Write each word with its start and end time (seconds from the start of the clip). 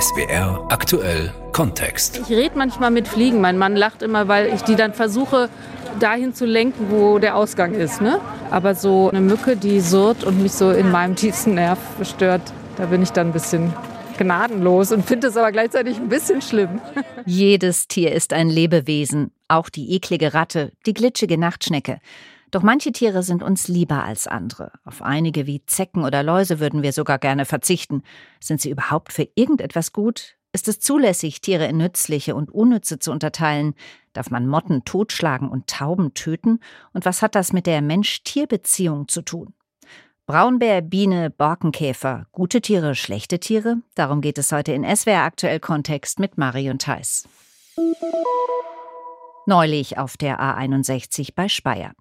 SWR 0.00 0.64
aktuell 0.68 1.32
Kontext. 1.52 2.20
Ich 2.22 2.28
rede 2.30 2.56
manchmal 2.56 2.92
mit 2.92 3.08
Fliegen. 3.08 3.40
Mein 3.40 3.58
Mann 3.58 3.74
lacht 3.74 4.02
immer, 4.02 4.28
weil 4.28 4.54
ich 4.54 4.62
die 4.62 4.76
dann 4.76 4.94
versuche, 4.94 5.48
dahin 5.98 6.32
zu 6.34 6.46
lenken, 6.46 6.86
wo 6.90 7.18
der 7.18 7.34
Ausgang 7.34 7.74
ist. 7.74 8.00
Ne? 8.00 8.20
Aber 8.52 8.76
so 8.76 9.10
eine 9.10 9.20
Mücke, 9.20 9.56
die 9.56 9.80
surrt 9.80 10.22
und 10.22 10.40
mich 10.40 10.52
so 10.52 10.70
in 10.70 10.92
meinem 10.92 11.16
tiefsten 11.16 11.54
Nerv 11.54 11.80
stört, 12.04 12.42
da 12.76 12.86
bin 12.86 13.02
ich 13.02 13.10
dann 13.10 13.28
ein 13.28 13.32
bisschen 13.32 13.74
gnadenlos 14.18 14.92
und 14.92 15.04
finde 15.04 15.26
es 15.28 15.36
aber 15.36 15.50
gleichzeitig 15.50 15.96
ein 15.96 16.08
bisschen 16.08 16.42
schlimm. 16.42 16.80
Jedes 17.24 17.88
Tier 17.88 18.12
ist 18.12 18.32
ein 18.32 18.48
Lebewesen, 18.48 19.32
auch 19.48 19.68
die 19.68 19.96
eklige 19.96 20.32
Ratte, 20.32 20.70
die 20.86 20.94
glitschige 20.94 21.38
Nachtschnecke. 21.38 21.98
Doch 22.50 22.62
manche 22.62 22.92
Tiere 22.92 23.22
sind 23.22 23.42
uns 23.42 23.68
lieber 23.68 24.04
als 24.04 24.26
andere. 24.26 24.72
Auf 24.84 25.02
einige 25.02 25.46
wie 25.46 25.64
Zecken 25.66 26.04
oder 26.04 26.22
Läuse 26.22 26.60
würden 26.60 26.82
wir 26.82 26.92
sogar 26.92 27.18
gerne 27.18 27.44
verzichten. 27.44 28.02
Sind 28.40 28.60
sie 28.60 28.70
überhaupt 28.70 29.12
für 29.12 29.28
irgendetwas 29.34 29.92
gut? 29.92 30.36
Ist 30.52 30.66
es 30.66 30.80
zulässig, 30.80 31.42
Tiere 31.42 31.66
in 31.66 31.76
nützliche 31.76 32.34
und 32.34 32.50
unnütze 32.50 32.98
zu 32.98 33.12
unterteilen? 33.12 33.74
Darf 34.14 34.30
man 34.30 34.46
Motten 34.46 34.84
totschlagen 34.84 35.48
und 35.48 35.66
Tauben 35.66 36.14
töten? 36.14 36.60
Und 36.94 37.04
was 37.04 37.20
hat 37.20 37.34
das 37.34 37.52
mit 37.52 37.66
der 37.66 37.82
Mensch-Tier-Beziehung 37.82 39.08
zu 39.08 39.20
tun? 39.22 39.52
Braunbär, 40.26 40.80
Biene, 40.80 41.30
Borkenkäfer, 41.30 42.26
gute 42.32 42.60
Tiere, 42.60 42.94
schlechte 42.94 43.40
Tiere? 43.40 43.76
Darum 43.94 44.20
geht 44.20 44.38
es 44.38 44.52
heute 44.52 44.72
in 44.72 44.84
SWR 44.84 45.22
aktuell 45.22 45.60
Kontext 45.60 46.18
mit 46.18 46.38
Marion 46.38 46.78
Theiss. 46.78 47.28
Neulich 49.48 49.96
auf 49.96 50.18
der 50.18 50.40
A61 50.40 51.30
bei 51.34 51.48
Speyer. 51.48 51.92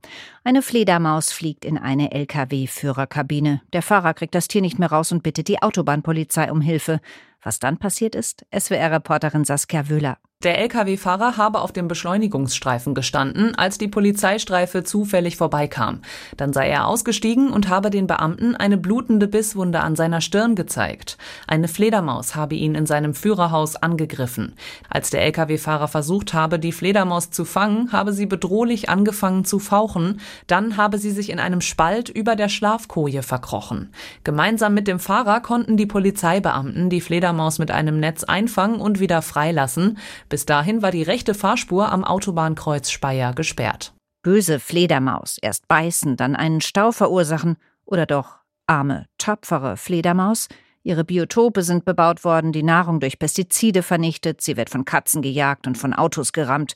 Eine 0.43 0.61
Fledermaus 0.61 1.31
fliegt 1.31 1.63
in 1.63 1.77
eine 1.77 2.11
Lkw-Führerkabine. 2.11 3.61
Der 3.71 3.81
Fahrer 3.81 4.13
kriegt 4.13 4.35
das 4.35 4.49
Tier 4.49 4.59
nicht 4.59 4.79
mehr 4.79 4.91
raus 4.91 5.13
und 5.13 5.23
bittet 5.23 5.47
die 5.47 5.61
Autobahnpolizei 5.61 6.51
um 6.51 6.59
Hilfe. 6.59 6.99
Was 7.41 7.59
dann 7.59 7.77
passiert 7.77 8.15
ist, 8.15 8.45
SWR-Reporterin 8.53 9.45
Saskia 9.45 9.87
Wöhler. 9.87 10.17
Der 10.43 10.59
Lkw-Fahrer 10.59 11.37
habe 11.37 11.61
auf 11.61 11.71
dem 11.71 11.87
Beschleunigungsstreifen 11.87 12.93
gestanden, 12.93 13.55
als 13.55 13.79
die 13.79 13.87
Polizeistreife 13.87 14.83
zufällig 14.83 15.35
vorbeikam. 15.35 16.01
Dann 16.37 16.53
sei 16.53 16.69
er 16.69 16.85
ausgestiegen 16.85 17.49
und 17.49 17.69
habe 17.69 17.89
den 17.89 18.05
Beamten 18.05 18.55
eine 18.55 18.77
blutende 18.77 19.27
Bisswunde 19.27 19.79
an 19.79 19.95
seiner 19.95 20.21
Stirn 20.21 20.53
gezeigt. 20.53 21.17
Eine 21.47 21.67
Fledermaus 21.67 22.35
habe 22.35 22.53
ihn 22.53 22.75
in 22.75 22.85
seinem 22.85 23.15
Führerhaus 23.15 23.77
angegriffen. 23.77 24.53
Als 24.91 25.09
der 25.09 25.23
Lkw-Fahrer 25.23 25.87
versucht 25.87 26.35
habe, 26.35 26.59
die 26.59 26.71
Fledermaus 26.71 27.31
zu 27.31 27.43
fangen, 27.43 27.91
habe 27.91 28.13
sie 28.13 28.27
bedrohlich 28.27 28.89
angefangen 28.89 29.43
zu 29.43 29.57
fauchen. 29.57 30.19
Dann 30.45 30.77
habe 30.77 30.99
sie 30.99 31.09
sich 31.09 31.31
in 31.31 31.39
einem 31.39 31.61
Spalt 31.61 32.09
über 32.09 32.35
der 32.35 32.49
Schlafkoje 32.49 33.23
verkrochen. 33.23 33.91
Gemeinsam 34.23 34.75
mit 34.75 34.87
dem 34.87 34.99
Fahrer 34.99 35.39
konnten 35.39 35.77
die 35.77 35.87
Polizeibeamten 35.87 36.91
die 36.91 37.01
Fledermaus 37.01 37.57
mit 37.57 37.71
einem 37.71 37.99
Netz 37.99 38.23
einfangen 38.23 38.79
und 38.79 38.99
wieder 38.99 39.23
freilassen. 39.23 39.97
Bis 40.29 40.45
dahin 40.45 40.81
war 40.81 40.91
die 40.91 41.03
rechte 41.03 41.33
Fahrspur 41.33 41.91
am 41.91 42.03
Autobahnkreuz 42.03 42.89
Speyer 42.89 43.33
gesperrt. 43.33 43.93
Böse 44.23 44.59
Fledermaus, 44.59 45.37
erst 45.41 45.67
beißen, 45.67 46.17
dann 46.17 46.35
einen 46.35 46.59
Stau 46.59 46.91
verursachen 46.91 47.55
oder 47.85 48.05
doch 48.05 48.39
arme, 48.65 49.05
tapfere 49.17 49.77
Fledermaus? 49.77 50.49
Ihre 50.83 51.03
Biotope 51.03 51.63
sind 51.63 51.85
bebaut 51.85 52.23
worden, 52.23 52.51
die 52.51 52.63
Nahrung 52.63 52.99
durch 52.99 53.19
Pestizide 53.19 53.83
vernichtet, 53.83 54.41
sie 54.41 54.57
wird 54.57 54.69
von 54.69 54.85
Katzen 54.85 55.21
gejagt 55.21 55.67
und 55.67 55.77
von 55.77 55.93
Autos 55.93 56.33
gerammt. 56.33 56.75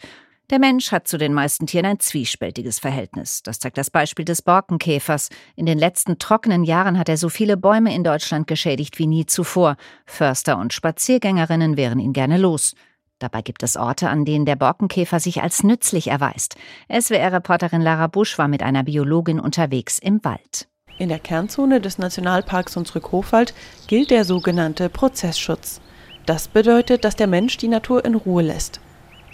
Der 0.50 0.60
Mensch 0.60 0.92
hat 0.92 1.08
zu 1.08 1.18
den 1.18 1.34
meisten 1.34 1.66
Tieren 1.66 1.86
ein 1.86 2.00
zwiespältiges 2.02 2.80
Verhältnis. 2.80 3.42
Das 3.42 3.60
zeigt 3.60 3.78
das 3.78 3.90
Beispiel 3.90 4.26
des 4.26 4.42
Borkenkäfers. 4.42 5.30
In 5.56 5.66
den 5.66 5.78
letzten 5.78 6.20
trockenen 6.20 6.66
Jahren 6.66 6.98
hat 6.98 7.08
er 7.08 7.16
so 7.16 7.30
viele 7.30 7.56
Bäume 7.56 7.96
in 7.96 8.04
Deutschland 8.04 8.48
geschädigt 8.48 9.00
wie 9.00 9.08
nie 9.08 9.26
zuvor. 9.26 9.78
Förster 10.06 10.58
und 10.58 10.74
Spaziergängerinnen 10.74 11.78
wären 11.78 12.00
ihn 12.00 12.12
gerne 12.12 12.38
los. 12.38 12.76
Dabei 13.22 13.44
gibt 13.44 13.62
es 13.62 13.78
Orte, 13.78 14.10
an 14.10 14.26
denen 14.26 14.46
der 14.46 14.56
Borkenkäfer 14.56 15.20
sich 15.20 15.44
als 15.44 15.64
nützlich 15.64 16.08
erweist. 16.08 16.56
SWR-Reporterin 16.92 17.82
Lara 17.82 18.08
Busch 18.08 18.40
war 18.40 18.48
mit 18.48 18.64
einer 18.64 18.84
Biologin 18.84 19.40
unterwegs 19.40 20.00
im 20.00 20.24
Wald. 20.24 20.68
In 20.98 21.10
der 21.10 21.20
Kernzone 21.20 21.82
des 21.82 22.00
Nationalparks 22.00 22.76
Hunsrück-Hochwald 22.76 23.54
gilt 23.86 24.10
der 24.10 24.26
sogenannte 24.26 24.90
Prozessschutz. 24.90 25.82
Das 26.26 26.48
bedeutet, 26.48 27.06
dass 27.06 27.16
der 27.16 27.28
Mensch 27.28 27.58
die 27.58 27.68
Natur 27.68 28.04
in 28.06 28.16
Ruhe 28.16 28.42
lässt. 28.42 28.82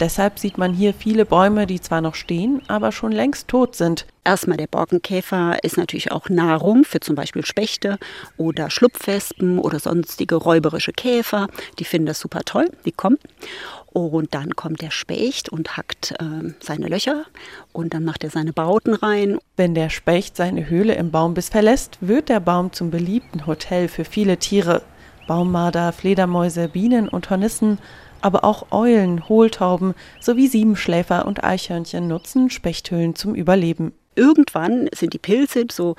Deshalb 0.00 0.38
sieht 0.38 0.58
man 0.58 0.72
hier 0.72 0.94
viele 0.94 1.24
Bäume, 1.24 1.66
die 1.66 1.80
zwar 1.80 2.00
noch 2.00 2.14
stehen, 2.14 2.62
aber 2.68 2.92
schon 2.92 3.10
längst 3.10 3.48
tot 3.48 3.74
sind. 3.74 4.06
Erstmal 4.24 4.56
der 4.56 4.68
Borkenkäfer 4.68 5.56
ist 5.64 5.76
natürlich 5.76 6.12
auch 6.12 6.28
Nahrung 6.28 6.84
für 6.84 7.00
zum 7.00 7.16
Beispiel 7.16 7.44
Spechte 7.44 7.98
oder 8.36 8.70
Schlupfwespen 8.70 9.58
oder 9.58 9.80
sonstige 9.80 10.36
räuberische 10.36 10.92
Käfer. 10.92 11.48
Die 11.78 11.84
finden 11.84 12.06
das 12.06 12.20
super 12.20 12.42
toll, 12.44 12.70
die 12.84 12.92
kommen. 12.92 13.18
Und 13.86 14.34
dann 14.34 14.54
kommt 14.54 14.82
der 14.82 14.90
Specht 14.90 15.48
und 15.48 15.76
hackt 15.76 16.12
äh, 16.20 16.54
seine 16.60 16.88
Löcher 16.88 17.24
und 17.72 17.94
dann 17.94 18.04
macht 18.04 18.22
er 18.22 18.30
seine 18.30 18.52
Bauten 18.52 18.94
rein. 18.94 19.38
Wenn 19.56 19.74
der 19.74 19.88
Specht 19.88 20.36
seine 20.36 20.68
Höhle 20.68 20.94
im 20.94 21.10
Baumbiss 21.10 21.48
verlässt, 21.48 21.98
wird 22.00 22.28
der 22.28 22.40
Baum 22.40 22.72
zum 22.72 22.90
beliebten 22.90 23.46
Hotel 23.46 23.88
für 23.88 24.04
viele 24.04 24.36
Tiere. 24.36 24.82
Baummarder, 25.26 25.92
Fledermäuse, 25.92 26.68
Bienen 26.68 27.08
und 27.08 27.30
Hornissen 27.30 27.78
aber 28.20 28.44
auch 28.44 28.66
Eulen, 28.70 29.28
Hohltauben 29.28 29.94
sowie 30.20 30.48
Siebenschläfer 30.48 31.26
und 31.26 31.44
Eichhörnchen 31.44 32.08
nutzen 32.08 32.50
Spechthöhlen 32.50 33.14
zum 33.14 33.34
Überleben. 33.34 33.92
Irgendwann 34.18 34.88
sind 34.92 35.12
die 35.12 35.18
Pilze 35.18 35.66
so 35.70 35.94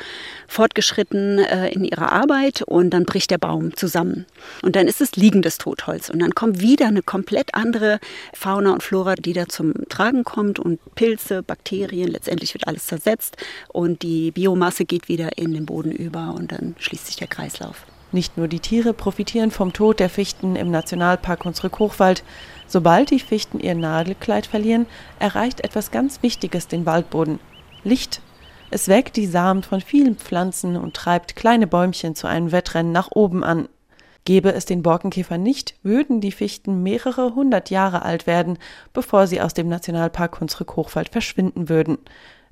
fortgeschritten 0.46 1.40
äh, 1.40 1.69
in 1.69 1.85
ihrer 1.85 2.12
Arbeit 2.12 2.62
und 2.63 2.90
dann 2.90 3.06
bricht 3.06 3.31
der 3.31 3.38
Baum 3.38 3.78
zusammen. 3.78 4.25
Und 4.62 4.75
dann 4.75 4.90
ist 4.90 5.00
es 5.00 5.16
liegendes 5.16 5.57
Totholz. 5.57 6.09
Und 6.09 6.19
dann 6.19 6.35
kommt 6.35 6.59
wieder 6.59 6.88
eine 6.88 7.02
komplett 7.02 7.56
andere 7.56 8.02
Fauna 8.34 8.74
und 8.74 8.84
Flora, 8.84 9.16
die 9.16 9.31
da 9.31 9.47
zum 9.47 9.74
Tragen 9.88 10.25
kommt. 10.25 10.59
Und 10.59 10.81
Pilze, 10.96 11.44
Bakterien, 11.44 12.09
letztendlich 12.09 12.53
wird 12.53 12.68
alles 12.68 12.88
zersetzt. 12.88 13.38
Und 13.69 14.01
die 14.01 14.31
Biomasse 14.31 14.84
geht 14.84 15.07
wieder 15.07 15.38
in 15.38 15.53
den 15.53 15.66
Boden 15.66 15.94
über 15.94 16.36
und 16.38 16.51
dann 16.51 16.75
schließt 16.78 17.07
sich 17.07 17.16
der 17.16 17.28
Kreislauf. 17.28 17.86
Nicht 18.12 18.38
nur 18.38 18.47
die 18.47 18.59
Tiere 18.59 18.94
profitieren 18.94 19.52
vom 19.52 19.72
Tod 19.72 20.00
der 20.00 20.09
Fichten 20.09 20.56
im 20.56 20.72
Nationalpark 20.72 21.46
Hunsrück-Hochwald. 21.46 22.24
Sobald 22.68 23.12
die 23.12 23.20
Fichten 23.20 23.59
ihr 23.59 23.75
Nadelkleid 23.75 24.47
verlieren, 24.47 24.88
erreicht 25.20 25.62
etwas 25.62 25.92
ganz 25.92 26.24
Wichtiges 26.24 26.68
den 26.68 26.86
Waldboden. 26.86 27.40
Licht. 27.84 28.22
Es 28.72 28.88
weckt 28.88 29.16
die 29.16 29.28
Samen 29.28 29.64
von 29.64 29.81
vielen 29.81 30.16
Pflanzen 30.16 30.75
und 30.75 30.96
treibt 30.96 31.36
kleine 31.36 31.68
Bäumchen 31.68 32.16
zu 32.16 32.28
einem 32.28 32.52
Wettrennen 32.52 32.92
nach 32.92 33.09
oben 33.12 33.44
an. 33.44 33.69
Gäbe 34.25 34.53
es 34.53 34.66
den 34.66 34.84
Borkenkäfer 34.84 35.38
nicht, 35.38 35.75
würden 35.81 36.22
die 36.22 36.31
Fichten 36.31 36.84
mehrere 36.84 37.34
hundert 37.34 37.69
Jahre 37.69 38.03
alt 38.03 38.28
werden, 38.28 38.59
bevor 38.94 39.25
sie 39.28 39.42
aus 39.42 39.53
dem 39.53 39.68
Nationalpark 39.69 40.40
Hunsrück-Hochwald 40.40 41.09
verschwinden 41.09 41.69
würden. 41.69 41.98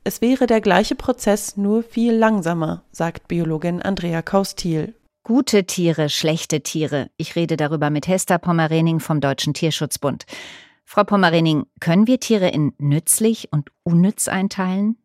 Es 0.03 0.22
wäre 0.22 0.47
der 0.47 0.62
gleiche 0.62 0.96
Prozess, 0.96 1.57
nur 1.57 1.84
viel 1.84 2.16
langsamer, 2.16 2.84
sagt 2.91 3.28
Biologin 3.28 3.81
Andrea 3.81 4.22
Kaustil. 4.22 4.96
Gute 5.28 5.66
Tiere, 5.66 6.08
schlechte 6.08 6.62
Tiere. 6.62 7.10
Ich 7.18 7.36
rede 7.36 7.58
darüber 7.58 7.90
mit 7.90 8.08
Hester 8.08 8.38
Pommerening 8.38 9.02
vom 9.02 9.20
Deutschen 9.20 9.54
Tierschutzbund. 9.54 10.26
Frau 10.86 11.04
Pommerening, 11.04 11.66
können 11.82 12.08
wir 12.08 12.22
Tiere 12.22 12.48
in 12.48 12.72
nützlich 12.78 13.50
und 13.52 13.70
unnütz 13.84 14.30
einteilen? 14.30 14.96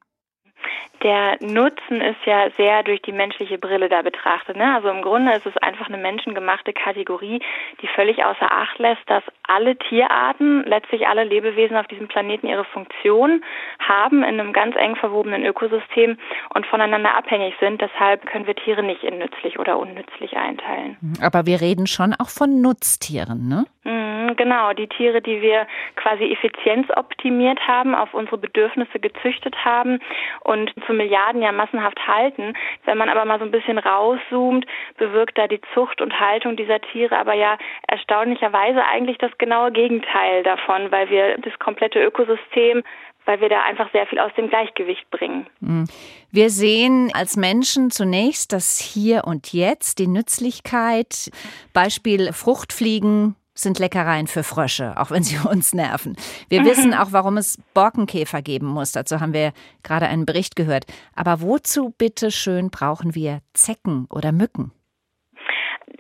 Der 1.02 1.36
Nutzen 1.40 2.00
ist 2.00 2.24
ja 2.24 2.50
sehr 2.56 2.82
durch 2.82 3.02
die 3.02 3.12
menschliche 3.12 3.58
Brille 3.58 3.88
da 3.88 4.02
betrachtet. 4.02 4.56
Ne? 4.56 4.74
Also 4.74 4.88
im 4.88 5.02
Grunde 5.02 5.32
ist 5.32 5.46
es 5.46 5.56
einfach 5.58 5.88
eine 5.88 5.98
menschengemachte 5.98 6.72
Kategorie, 6.72 7.40
die 7.80 7.88
völlig 7.88 8.24
außer 8.24 8.50
Acht 8.50 8.78
lässt, 8.78 9.02
dass 9.06 9.22
alle 9.46 9.76
Tierarten, 9.76 10.64
letztlich 10.64 11.06
alle 11.06 11.24
Lebewesen 11.24 11.76
auf 11.76 11.86
diesem 11.86 12.08
Planeten 12.08 12.46
ihre 12.46 12.64
Funktion 12.64 13.42
haben 13.78 14.22
in 14.22 14.41
einem 14.41 14.52
ganz 14.52 14.76
eng 14.76 14.96
verwobenen 14.96 15.44
Ökosystem 15.44 16.18
und 16.54 16.66
voneinander 16.66 17.16
abhängig 17.16 17.54
sind. 17.60 17.80
Deshalb 17.80 18.26
können 18.26 18.46
wir 18.46 18.54
Tiere 18.54 18.82
nicht 18.82 19.02
in 19.02 19.18
nützlich 19.18 19.58
oder 19.58 19.78
unnützlich 19.78 20.36
einteilen. 20.36 20.96
Aber 21.20 21.46
wir 21.46 21.60
reden 21.60 21.86
schon 21.86 22.14
auch 22.14 22.28
von 22.28 22.60
Nutztieren, 22.60 23.48
ne? 23.48 23.65
Mhm, 23.84 24.36
genau, 24.36 24.72
die 24.72 24.86
Tiere, 24.86 25.21
die 25.21 25.42
wir 25.42 25.66
quasi 25.97 26.24
effizienzoptimiert 26.32 27.60
haben, 27.66 27.94
auf 27.94 28.15
unsere 28.15 28.38
Bedürfnisse 28.38 29.00
gezüchtet 29.00 29.56
haben 29.65 30.00
und 30.44 30.72
zu 30.86 30.91
Milliarden 30.92 31.42
ja 31.42 31.53
massenhaft 31.53 31.98
halten. 32.06 32.54
Wenn 32.84 32.98
man 32.98 33.09
aber 33.09 33.24
mal 33.24 33.39
so 33.39 33.44
ein 33.44 33.50
bisschen 33.50 33.78
rauszoomt, 33.78 34.66
bewirkt 34.97 35.39
da 35.39 35.47
die 35.47 35.60
Zucht 35.74 36.00
und 36.00 36.18
Haltung 36.18 36.56
dieser 36.56 36.80
Tiere 36.80 37.18
aber 37.18 37.34
ja 37.34 37.59
erstaunlicherweise 37.89 38.84
eigentlich 38.84 39.18
das 39.18 39.36
genaue 39.39 39.72
Gegenteil 39.72 40.42
davon, 40.42 40.91
weil 40.91 41.10
wir 41.10 41.39
das 41.39 41.59
komplette 41.59 42.03
Ökosystem 42.03 42.83
weil 43.24 43.41
wir 43.41 43.48
da 43.48 43.62
einfach 43.62 43.91
sehr 43.92 44.06
viel 44.06 44.18
aus 44.18 44.33
dem 44.36 44.48
Gleichgewicht 44.48 45.09
bringen. 45.10 45.47
Mhm. 45.60 45.86
Wir 46.30 46.50
sehen 46.50 47.10
als 47.15 47.36
Menschen 47.36 47.91
zunächst 47.91 48.53
das 48.53 48.78
Hier 48.78 49.24
und 49.24 49.53
Jetzt, 49.53 49.98
die 49.98 50.09
Nützlichkeit, 50.09 51.30
Beispiel 51.72 52.33
Fruchtfliegen, 52.33 53.36
sind 53.54 53.78
Leckereien 53.78 54.27
für 54.27 54.43
Frösche, 54.43 54.95
auch 54.97 55.10
wenn 55.10 55.22
sie 55.22 55.37
uns 55.49 55.75
nerven. 55.75 56.16
Wir 56.49 56.63
mhm. 56.63 56.66
wissen 56.66 56.95
auch, 56.99 57.13
warum 57.13 57.37
es 57.37 57.59
Borkenkäfer 57.75 58.43
geben 58.43 58.66
muss. 58.66 58.93
Dazu 58.93 59.21
haben 59.21 59.33
wir 59.33 59.53
gerade 59.83 60.07
einen 60.07 60.27
Bericht 60.27 60.57
gehört. 60.57 60.84
Aber 61.15 61.41
wozu 61.41 61.95
bitte 61.97 62.31
schön 62.31 62.71
brauchen 62.71 63.15
wir 63.15 63.41
Zecken 63.53 64.07
oder 64.10 64.33
Mücken? 64.33 64.72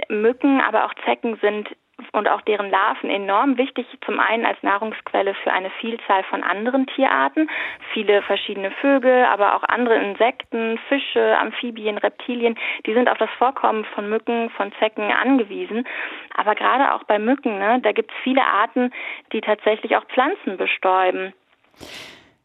Mücken, 0.08 0.60
aber 0.60 0.84
auch 0.84 0.92
Zecken 1.06 1.38
sind 1.40 1.68
und 2.12 2.28
auch 2.28 2.40
deren 2.42 2.70
Larven 2.70 3.10
enorm 3.10 3.56
wichtig, 3.56 3.86
zum 4.04 4.18
einen 4.20 4.44
als 4.44 4.62
Nahrungsquelle 4.62 5.34
für 5.42 5.52
eine 5.52 5.70
Vielzahl 5.80 6.24
von 6.24 6.42
anderen 6.42 6.86
Tierarten, 6.86 7.48
viele 7.92 8.22
verschiedene 8.22 8.70
Vögel, 8.80 9.24
aber 9.24 9.56
auch 9.56 9.62
andere 9.64 9.96
Insekten, 9.96 10.78
Fische, 10.88 11.36
Amphibien, 11.38 11.98
Reptilien, 11.98 12.58
die 12.86 12.94
sind 12.94 13.08
auf 13.08 13.18
das 13.18 13.30
Vorkommen 13.38 13.84
von 13.94 14.08
Mücken, 14.08 14.50
von 14.50 14.72
Zecken 14.78 15.10
angewiesen. 15.12 15.86
Aber 16.34 16.54
gerade 16.54 16.94
auch 16.94 17.04
bei 17.04 17.18
Mücken, 17.18 17.58
ne, 17.58 17.80
da 17.82 17.92
gibt 17.92 18.10
es 18.10 18.16
viele 18.22 18.44
Arten, 18.44 18.92
die 19.32 19.40
tatsächlich 19.40 19.96
auch 19.96 20.04
Pflanzen 20.06 20.56
bestäuben. 20.56 21.32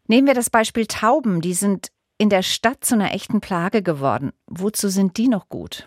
Nehmen 0.06 0.26
wir 0.26 0.34
das 0.34 0.50
Beispiel 0.50 0.86
Tauben, 0.86 1.40
die 1.40 1.52
sind 1.52 1.88
in 2.18 2.30
der 2.30 2.42
Stadt 2.42 2.84
zu 2.84 2.94
einer 2.94 3.14
echten 3.14 3.40
Plage 3.40 3.82
geworden. 3.82 4.32
Wozu 4.46 4.88
sind 4.88 5.16
die 5.18 5.28
noch 5.28 5.48
gut? 5.48 5.86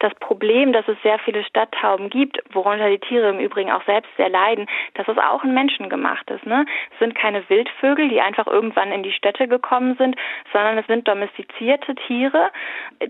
Das 0.00 0.14
Problem, 0.14 0.72
dass 0.72 0.88
es 0.88 0.96
sehr 1.02 1.18
viele 1.18 1.44
Stadttauben 1.44 2.08
gibt, 2.08 2.40
worunter 2.54 2.88
die 2.88 2.98
Tiere 2.98 3.28
im 3.28 3.38
Übrigen 3.38 3.70
auch 3.70 3.84
selbst 3.84 4.10
sehr 4.16 4.30
leiden, 4.30 4.66
das 4.94 5.06
ist 5.06 5.18
auch 5.18 5.44
ein 5.44 5.52
menschengemachtes. 5.52 6.42
Ne? 6.44 6.64
Es 6.92 6.98
sind 6.98 7.14
keine 7.14 7.48
Wildvögel, 7.48 8.08
die 8.08 8.20
einfach 8.20 8.46
irgendwann 8.46 8.92
in 8.92 9.02
die 9.02 9.12
Städte 9.12 9.46
gekommen 9.46 9.96
sind, 9.96 10.16
sondern 10.52 10.78
es 10.78 10.86
sind 10.86 11.06
domestizierte 11.06 11.94
Tiere, 11.94 12.50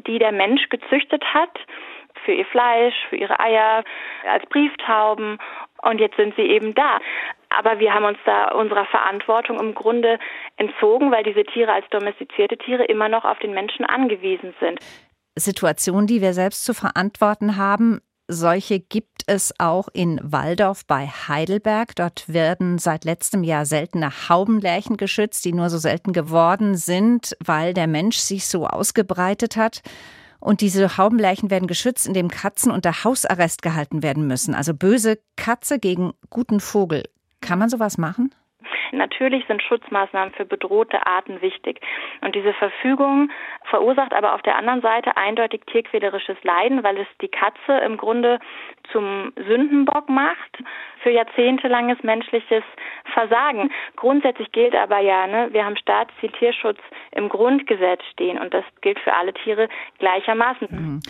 die 0.06 0.18
der 0.18 0.32
Mensch 0.32 0.68
gezüchtet 0.68 1.24
hat 1.32 1.60
für 2.24 2.32
ihr 2.32 2.46
Fleisch, 2.46 2.94
für 3.08 3.16
ihre 3.16 3.38
Eier, 3.38 3.84
als 4.28 4.44
Brieftauben 4.46 5.38
und 5.82 6.00
jetzt 6.00 6.16
sind 6.16 6.34
sie 6.34 6.42
eben 6.42 6.74
da. 6.74 6.98
Aber 7.50 7.78
wir 7.78 7.94
haben 7.94 8.04
uns 8.04 8.18
da 8.24 8.50
unserer 8.50 8.84
Verantwortung 8.86 9.60
im 9.60 9.74
Grunde 9.74 10.18
entzogen, 10.56 11.12
weil 11.12 11.22
diese 11.22 11.44
Tiere 11.44 11.72
als 11.72 11.88
domestizierte 11.90 12.58
Tiere 12.58 12.84
immer 12.84 13.08
noch 13.08 13.24
auf 13.24 13.38
den 13.38 13.54
Menschen 13.54 13.84
angewiesen 13.84 14.54
sind. 14.58 14.80
Situationen, 15.36 16.06
die 16.06 16.20
wir 16.20 16.34
selbst 16.34 16.64
zu 16.64 16.74
verantworten 16.74 17.56
haben, 17.56 18.00
solche 18.32 18.78
gibt 18.78 19.22
es 19.26 19.52
auch 19.58 19.88
in 19.92 20.20
Waldorf 20.22 20.86
bei 20.86 21.06
Heidelberg. 21.06 21.96
Dort 21.96 22.32
werden 22.32 22.78
seit 22.78 23.04
letztem 23.04 23.42
Jahr 23.42 23.66
seltene 23.66 24.10
Haubenlärchen 24.28 24.96
geschützt, 24.96 25.44
die 25.44 25.52
nur 25.52 25.68
so 25.68 25.78
selten 25.78 26.12
geworden 26.12 26.76
sind, 26.76 27.36
weil 27.44 27.74
der 27.74 27.88
Mensch 27.88 28.18
sich 28.18 28.46
so 28.46 28.66
ausgebreitet 28.66 29.56
hat. 29.56 29.82
Und 30.38 30.60
diese 30.60 30.96
Haubenleichen 30.96 31.50
werden 31.50 31.66
geschützt, 31.66 32.06
indem 32.06 32.28
Katzen 32.28 32.72
unter 32.72 33.04
Hausarrest 33.04 33.62
gehalten 33.62 34.02
werden 34.02 34.26
müssen. 34.26 34.54
Also 34.54 34.74
böse 34.74 35.18
Katze 35.36 35.78
gegen 35.78 36.12
guten 36.30 36.60
Vogel. 36.60 37.04
Kann 37.40 37.58
man 37.58 37.68
sowas 37.68 37.98
machen? 37.98 38.34
Natürlich 38.92 39.44
sind 39.46 39.62
Schutzmaßnahmen 39.62 40.34
für 40.34 40.44
bedrohte 40.44 41.06
Arten 41.06 41.40
wichtig. 41.42 41.80
Und 42.22 42.34
diese 42.34 42.52
Verfügung 42.54 43.30
verursacht 43.70 44.12
aber 44.12 44.34
auf 44.34 44.42
der 44.42 44.56
anderen 44.56 44.82
Seite 44.82 45.16
eindeutig 45.16 45.62
tierquälerisches 45.66 46.36
Leiden, 46.42 46.82
weil 46.82 46.98
es 46.98 47.06
die 47.22 47.28
Katze 47.28 47.78
im 47.84 47.96
Grunde 47.96 48.38
zum 48.92 49.32
Sündenbock 49.36 50.08
macht 50.08 50.58
für 51.02 51.10
jahrzehntelanges 51.10 52.02
menschliches 52.02 52.64
Versagen. 53.14 53.70
Grundsätzlich 53.96 54.52
gilt 54.52 54.74
aber 54.74 54.98
ja, 54.98 55.26
ne, 55.26 55.48
wir 55.52 55.64
haben 55.64 55.76
Staatsziel 55.76 56.30
Tierschutz 56.32 56.78
im 57.12 57.28
Grundgesetz 57.28 58.02
stehen 58.12 58.38
und 58.38 58.52
das 58.52 58.64
gilt 58.82 58.98
für 58.98 59.14
alle 59.14 59.32
Tiere 59.32 59.68
gleichermaßen. 59.98 60.68
Mhm. 60.70 61.00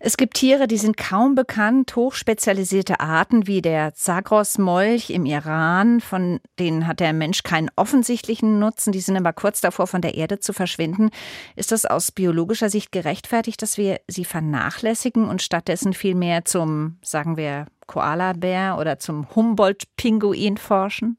Es 0.00 0.16
gibt 0.16 0.34
Tiere, 0.34 0.68
die 0.68 0.76
sind 0.76 0.96
kaum 0.96 1.34
bekannt, 1.34 1.96
hochspezialisierte 1.96 3.00
Arten 3.00 3.48
wie 3.48 3.60
der 3.60 3.94
Zagros-Molch 3.94 5.10
im 5.10 5.26
Iran, 5.26 6.00
von 6.00 6.38
denen 6.60 6.86
hat 6.86 7.00
der 7.00 7.12
Mensch 7.12 7.42
keinen 7.42 7.68
offensichtlichen 7.74 8.60
Nutzen, 8.60 8.92
die 8.92 9.00
sind 9.00 9.16
aber 9.16 9.32
kurz 9.32 9.60
davor, 9.60 9.88
von 9.88 10.00
der 10.00 10.14
Erde 10.14 10.38
zu 10.38 10.52
verschwinden. 10.52 11.10
Ist 11.56 11.72
das 11.72 11.84
aus 11.98 12.12
biologischer 12.12 12.68
Sicht 12.68 12.92
gerechtfertigt, 12.92 13.60
dass 13.60 13.76
wir 13.76 13.96
sie 14.06 14.24
vernachlässigen 14.24 15.28
und 15.28 15.42
stattdessen 15.42 15.92
viel 15.92 16.14
mehr 16.14 16.44
zum, 16.44 16.96
sagen 17.02 17.36
wir, 17.36 17.66
Koalabär 17.88 18.76
oder 18.78 19.00
zum 19.00 19.26
Humboldt-Pinguin 19.34 20.58
forschen? 20.58 21.18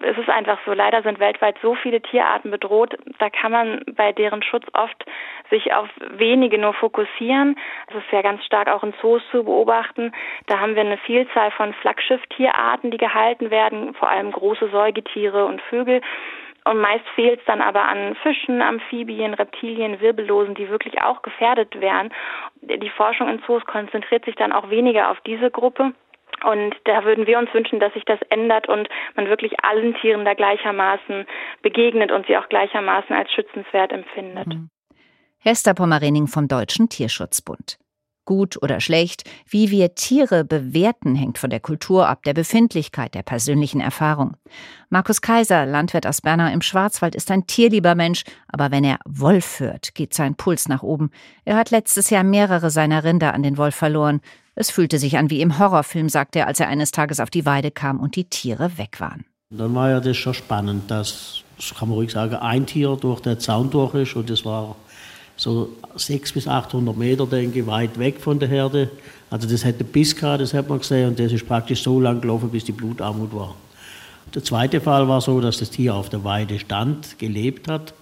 Es 0.00 0.16
ist 0.16 0.28
einfach 0.28 0.60
so, 0.64 0.72
leider 0.72 1.02
sind 1.02 1.18
weltweit 1.18 1.56
so 1.60 1.74
viele 1.74 2.00
Tierarten 2.00 2.52
bedroht, 2.52 2.94
da 3.18 3.30
kann 3.30 3.50
man 3.50 3.82
bei 3.96 4.12
deren 4.12 4.44
Schutz 4.44 4.64
oft 4.74 5.04
sich 5.50 5.74
auf 5.74 5.88
wenige 5.98 6.56
nur 6.56 6.74
fokussieren. 6.74 7.58
Es 7.88 7.96
ist 7.96 8.12
ja 8.12 8.22
ganz 8.22 8.44
stark 8.44 8.68
auch 8.68 8.84
in 8.84 8.94
Zoos 9.00 9.22
zu 9.32 9.42
beobachten. 9.42 10.12
Da 10.46 10.60
haben 10.60 10.76
wir 10.76 10.82
eine 10.82 10.98
Vielzahl 10.98 11.50
von 11.50 11.74
Flaggschiff-Tierarten, 11.74 12.92
die 12.92 12.96
gehalten 12.96 13.50
werden, 13.50 13.94
vor 13.94 14.08
allem 14.08 14.30
große 14.30 14.68
Säugetiere 14.70 15.46
und 15.46 15.60
Vögel. 15.62 16.00
Und 16.70 16.78
meist 16.78 17.04
fehlt 17.16 17.40
es 17.40 17.46
dann 17.46 17.62
aber 17.62 17.82
an 17.82 18.14
Fischen, 18.22 18.62
Amphibien, 18.62 19.34
Reptilien, 19.34 20.00
Wirbellosen, 20.00 20.54
die 20.54 20.68
wirklich 20.68 21.02
auch 21.02 21.22
gefährdet 21.22 21.80
wären. 21.80 22.10
Die 22.62 22.90
Forschung 22.90 23.28
in 23.28 23.42
Zoos 23.44 23.64
konzentriert 23.64 24.24
sich 24.24 24.36
dann 24.36 24.52
auch 24.52 24.70
weniger 24.70 25.10
auf 25.10 25.20
diese 25.26 25.50
Gruppe. 25.50 25.94
Und 26.44 26.76
da 26.84 27.04
würden 27.04 27.26
wir 27.26 27.40
uns 27.40 27.52
wünschen, 27.52 27.80
dass 27.80 27.92
sich 27.94 28.04
das 28.04 28.20
ändert 28.28 28.68
und 28.68 28.88
man 29.16 29.26
wirklich 29.26 29.64
allen 29.64 29.96
Tieren 29.96 30.24
da 30.24 30.34
gleichermaßen 30.34 31.26
begegnet 31.60 32.12
und 32.12 32.28
sie 32.28 32.36
auch 32.36 32.48
gleichermaßen 32.48 33.16
als 33.16 33.32
schützenswert 33.32 33.90
empfindet. 33.90 34.46
Mhm. 34.46 34.70
Hester 35.40 35.74
Pommerening 35.74 36.28
vom 36.28 36.46
Deutschen 36.46 36.88
Tierschutzbund. 36.88 37.79
Gut 38.30 38.62
oder 38.62 38.78
schlecht, 38.78 39.28
wie 39.48 39.72
wir 39.72 39.96
Tiere 39.96 40.44
bewerten, 40.44 41.16
hängt 41.16 41.36
von 41.36 41.50
der 41.50 41.58
Kultur 41.58 42.06
ab, 42.06 42.22
der 42.22 42.32
Befindlichkeit, 42.32 43.16
der 43.16 43.24
persönlichen 43.24 43.80
Erfahrung. 43.80 44.36
Markus 44.88 45.20
Kaiser, 45.20 45.66
Landwirt 45.66 46.06
aus 46.06 46.20
Bernau 46.20 46.46
im 46.46 46.62
Schwarzwald, 46.62 47.16
ist 47.16 47.32
ein 47.32 47.48
tierlieber 47.48 47.96
Mensch, 47.96 48.22
aber 48.46 48.70
wenn 48.70 48.84
er 48.84 49.00
Wolf 49.04 49.58
hört, 49.58 49.96
geht 49.96 50.14
sein 50.14 50.36
Puls 50.36 50.68
nach 50.68 50.84
oben. 50.84 51.10
Er 51.44 51.56
hat 51.56 51.72
letztes 51.72 52.08
Jahr 52.10 52.22
mehrere 52.22 52.70
seiner 52.70 53.02
Rinder 53.02 53.34
an 53.34 53.42
den 53.42 53.56
Wolf 53.56 53.74
verloren. 53.74 54.20
Es 54.54 54.70
fühlte 54.70 55.00
sich 55.00 55.18
an 55.18 55.28
wie 55.28 55.40
im 55.40 55.58
Horrorfilm, 55.58 56.08
sagte 56.08 56.38
er, 56.38 56.46
als 56.46 56.60
er 56.60 56.68
eines 56.68 56.92
Tages 56.92 57.18
auf 57.18 57.30
die 57.30 57.46
Weide 57.46 57.72
kam 57.72 57.98
und 57.98 58.14
die 58.14 58.30
Tiere 58.30 58.78
weg 58.78 59.00
waren. 59.00 59.24
Dann 59.50 59.74
war 59.74 59.90
ja 59.90 59.98
das 59.98 60.16
schon 60.16 60.34
spannend, 60.34 60.88
dass, 60.88 61.42
das 61.56 61.74
kann 61.74 61.88
man 61.88 61.98
ruhig 61.98 62.12
sagen, 62.12 62.36
ein 62.36 62.64
Tier 62.64 62.94
durch 62.94 63.22
den 63.22 63.40
Zaun 63.40 63.72
durch 63.72 63.94
ist 63.94 64.14
und 64.14 64.30
das 64.30 64.44
war 64.44 64.76
so 65.40 65.70
600 65.96 66.34
bis 66.34 66.46
800 66.46 66.96
Meter, 66.96 67.26
denke 67.26 67.60
ich, 67.60 67.66
weit 67.66 67.98
weg 67.98 68.20
von 68.20 68.38
der 68.38 68.48
Herde. 68.48 68.90
Also 69.30 69.48
das 69.48 69.64
hätte 69.64 69.84
Biss 69.84 70.14
gehabt, 70.14 70.42
das 70.42 70.52
hat 70.52 70.68
man 70.68 70.78
gesehen, 70.78 71.08
und 71.08 71.18
das 71.18 71.32
ist 71.32 71.48
praktisch 71.48 71.82
so 71.82 71.98
lang 71.98 72.20
gelaufen, 72.20 72.50
bis 72.50 72.64
die 72.64 72.72
Blutarmut 72.72 73.34
war. 73.34 73.54
Der 74.34 74.44
zweite 74.44 74.82
Fall 74.82 75.08
war 75.08 75.22
so, 75.22 75.40
dass 75.40 75.56
das 75.58 75.70
Tier 75.70 75.94
auf 75.94 76.10
der 76.10 76.24
Weide 76.24 76.58
stand, 76.58 77.18
gelebt 77.18 77.68
hat 77.68 77.94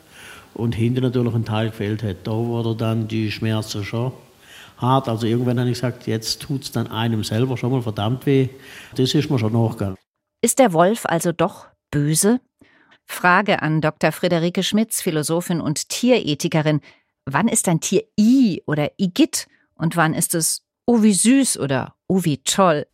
und 0.52 0.74
hinten 0.74 1.02
natürlich 1.02 1.32
ein 1.32 1.44
Teil 1.44 1.70
gefällt 1.70 2.02
hat. 2.02 2.16
Da 2.24 2.32
wurde 2.32 2.74
dann 2.74 3.06
die 3.06 3.30
Schmerzen 3.30 3.84
schon 3.84 4.12
hart. 4.78 5.08
Also 5.08 5.26
irgendwann 5.26 5.60
habe 5.60 5.70
ich 5.70 5.76
gesagt, 5.76 6.08
jetzt 6.08 6.42
tut 6.42 6.64
es 6.64 6.72
dann 6.72 6.88
einem 6.88 7.22
selber 7.22 7.56
schon 7.56 7.70
mal 7.70 7.82
verdammt 7.82 8.26
weh. 8.26 8.48
Das 8.96 9.14
ist 9.14 9.30
mir 9.30 9.38
schon 9.38 9.52
nachgegangen. 9.52 9.96
Ist 10.42 10.58
der 10.58 10.72
Wolf 10.72 11.06
also 11.06 11.30
doch 11.30 11.66
böse? 11.92 12.40
Frage 13.06 13.62
an 13.62 13.80
Dr. 13.80 14.10
Friederike 14.10 14.64
Schmitz, 14.64 15.00
Philosophin 15.00 15.60
und 15.60 15.88
Tierethikerin 15.88 16.80
wann 17.32 17.48
ist 17.48 17.68
ein 17.68 17.80
Tier 17.80 18.04
I 18.18 18.62
oder 18.66 18.90
Igitt 18.96 19.48
und 19.74 19.96
wann 19.96 20.14
ist 20.14 20.34
es 20.34 20.62
oh 20.86 21.02
wie 21.02 21.12
süß 21.12 21.58
oder 21.58 21.94
oh 22.06 22.24
wie 22.24 22.38
toll? 22.38 22.86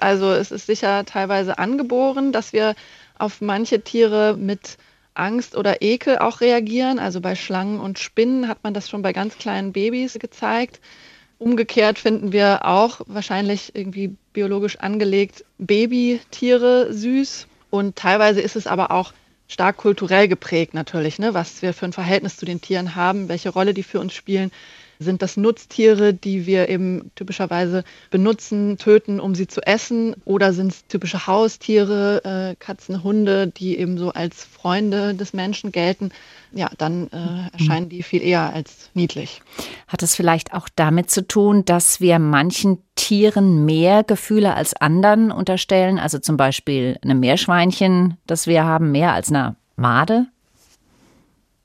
Also 0.00 0.32
es 0.32 0.50
ist 0.50 0.66
sicher 0.66 1.04
teilweise 1.04 1.58
angeboren, 1.58 2.32
dass 2.32 2.52
wir 2.52 2.74
auf 3.18 3.40
manche 3.40 3.82
Tiere 3.82 4.36
mit 4.36 4.76
Angst 5.14 5.56
oder 5.56 5.80
Ekel 5.80 6.18
auch 6.18 6.40
reagieren. 6.40 6.98
Also 6.98 7.20
bei 7.20 7.34
Schlangen 7.34 7.80
und 7.80 7.98
Spinnen 7.98 8.48
hat 8.48 8.62
man 8.62 8.74
das 8.74 8.88
schon 8.90 9.02
bei 9.02 9.12
ganz 9.12 9.38
kleinen 9.38 9.72
Babys 9.72 10.18
gezeigt. 10.18 10.80
Umgekehrt 11.38 11.98
finden 11.98 12.32
wir 12.32 12.64
auch 12.64 13.00
wahrscheinlich 13.06 13.74
irgendwie 13.74 14.16
biologisch 14.32 14.78
angelegt 14.78 15.44
Babytiere 15.58 16.92
süß. 16.92 17.46
Und 17.70 17.96
teilweise 17.96 18.40
ist 18.40 18.56
es 18.56 18.66
aber 18.66 18.90
auch 18.90 19.12
stark 19.48 19.76
kulturell 19.76 20.28
geprägt 20.28 20.74
natürlich, 20.74 21.18
ne? 21.18 21.34
was 21.34 21.62
wir 21.62 21.72
für 21.72 21.86
ein 21.86 21.92
Verhältnis 21.92 22.36
zu 22.36 22.46
den 22.46 22.60
Tieren 22.60 22.94
haben, 22.94 23.28
welche 23.28 23.50
Rolle 23.50 23.74
die 23.74 23.82
für 23.82 24.00
uns 24.00 24.14
spielen. 24.14 24.50
Sind 24.98 25.22
das 25.22 25.36
Nutztiere, 25.36 26.14
die 26.14 26.46
wir 26.46 26.68
eben 26.68 27.10
typischerweise 27.14 27.84
benutzen, 28.10 28.78
töten, 28.78 29.20
um 29.20 29.34
sie 29.34 29.46
zu 29.46 29.60
essen? 29.62 30.14
Oder 30.24 30.52
sind 30.52 30.72
es 30.72 30.86
typische 30.86 31.26
Haustiere, 31.26 32.22
äh, 32.24 32.56
Katzen, 32.56 33.02
Hunde, 33.02 33.48
die 33.48 33.78
eben 33.78 33.98
so 33.98 34.10
als 34.10 34.44
Freunde 34.44 35.14
des 35.14 35.32
Menschen 35.32 35.72
gelten? 35.72 36.10
Ja, 36.52 36.70
dann 36.78 37.08
äh, 37.12 37.52
erscheinen 37.52 37.88
die 37.88 38.02
viel 38.02 38.22
eher 38.22 38.52
als 38.52 38.90
niedlich. 38.94 39.42
Hat 39.88 40.02
es 40.02 40.14
vielleicht 40.14 40.54
auch 40.54 40.68
damit 40.74 41.10
zu 41.10 41.26
tun, 41.26 41.64
dass 41.64 42.00
wir 42.00 42.18
manchen 42.18 42.78
Tieren 42.94 43.64
mehr 43.64 44.04
Gefühle 44.04 44.54
als 44.54 44.74
anderen 44.74 45.30
unterstellen? 45.30 45.98
Also 45.98 46.18
zum 46.18 46.36
Beispiel 46.36 46.98
einem 47.02 47.20
Meerschweinchen, 47.20 48.16
das 48.26 48.46
wir 48.46 48.64
haben, 48.64 48.92
mehr 48.92 49.12
als 49.12 49.28
einer 49.28 49.56
Made? 49.76 50.26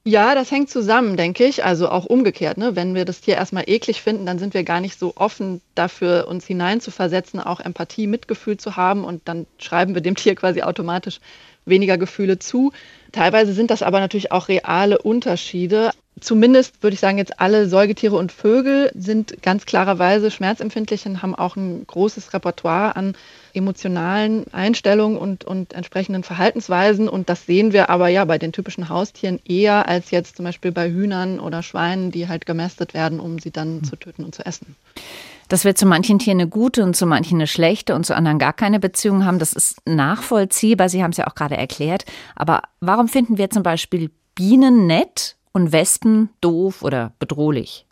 Ja, 0.04 0.34
das 0.34 0.50
hängt 0.50 0.70
zusammen, 0.72 1.16
denke 1.16 1.46
ich. 1.46 1.64
Also 1.64 1.88
auch 1.90 2.06
umgekehrt. 2.06 2.58
Ne? 2.58 2.76
Wenn 2.76 2.96
wir 2.96 3.06
das 3.06 3.22
Tier 3.22 3.36
erstmal 3.36 3.66
eklig 3.68 4.02
finden, 4.02 4.26
dann 4.26 4.40
sind 4.40 4.56
wir 4.56 4.64
gar 4.64 4.82
nicht 4.82 4.98
so 4.98 5.14
offen 5.16 5.62
dafür, 5.76 6.28
uns 6.28 6.48
hineinzuversetzen, 6.48 7.40
auch 7.40 7.60
Empathie, 7.60 8.08
Mitgefühl 8.08 8.58
zu 8.58 8.76
haben. 8.76 9.04
Und 9.04 9.22
dann 9.28 9.46
schreiben 9.60 9.94
wir 9.94 10.02
dem 10.02 10.16
Tier 10.18 10.34
quasi 10.36 10.64
automatisch 10.64 11.20
weniger 11.66 12.00
Gefühle 12.00 12.40
zu. 12.40 12.72
Teilweise 13.12 13.54
sind 13.54 13.70
das 13.70 13.84
aber 13.84 14.00
natürlich 14.00 14.32
auch 14.32 14.48
reale 14.48 14.98
Unterschiede. 14.98 15.92
Zumindest 16.22 16.82
würde 16.82 16.94
ich 16.94 17.00
sagen, 17.00 17.18
jetzt 17.18 17.40
alle 17.40 17.68
Säugetiere 17.68 18.16
und 18.16 18.32
Vögel 18.32 18.92
sind 18.96 19.42
ganz 19.42 19.66
klarerweise 19.66 20.32
schmerzempfindlich 20.32 21.06
und 21.06 21.22
haben 21.22 21.36
auch 21.36 21.56
ein 21.56 21.86
großes 21.86 22.34
Repertoire 22.34 22.96
an 22.96 23.16
emotionalen 23.54 24.46
Einstellungen 24.54 25.18
und, 25.18 25.44
und 25.44 25.74
entsprechenden 25.74 26.24
Verhaltensweisen. 26.24 27.10
Und 27.10 27.30
das 27.30 27.46
sehen 27.46 27.74
wir 27.74 27.90
aber 27.90 28.08
ja 28.08 28.24
bei 28.26 28.38
den 28.38 28.54
typischen 28.54 28.88
Haustieren 28.88 29.40
eher 29.46 29.88
als 29.88 30.12
jetzt 30.12 30.38
zum 30.38 30.46
Beispiel 30.46 30.72
bei 30.72 30.90
Hühnern 30.90 31.40
oder 31.40 31.64
Schweinen, 31.64 32.12
die 32.12 32.28
halt 32.28 32.46
gemästet 32.46 32.94
werden, 32.94 33.20
um 33.20 33.40
sie 33.40 33.52
dann 33.52 33.78
mhm. 33.78 33.84
zu 33.84 33.96
töten 33.98 34.24
und 34.24 34.34
zu 34.34 34.46
essen. 34.46 34.76
Dass 35.50 35.66
wir 35.66 35.76
zu 35.76 35.86
manchen 35.86 36.18
Tieren 36.20 36.40
eine 36.40 36.48
gute 36.48 36.84
und 36.84 36.96
zu 36.96 37.06
manchen 37.06 37.36
eine 37.36 37.48
schlechte 37.48 37.94
und 37.94 38.06
zu 38.06 38.16
anderen 38.16 38.40
gar 38.40 38.54
keine 38.54 38.80
Beziehung 38.80 39.26
haben, 39.26 39.38
das 39.38 39.52
ist 39.52 39.82
nachvollziehbar. 39.86 40.88
Sie 40.88 41.04
haben 41.04 41.12
es 41.12 41.18
ja 41.18 41.28
auch 41.28 41.36
gerade 41.36 41.58
erklärt. 41.58 42.06
Aber 42.36 42.62
warum 42.80 43.10
finden 43.10 43.38
wir 43.38 43.50
zum 43.50 43.64
Beispiel 43.64 44.12
Bienen 44.34 44.88
nett 44.88 45.36
und 45.54 45.72
Wespen 45.72 46.30
doof 46.42 46.84
oder 46.84 47.14
bedrohlich? 47.20 47.86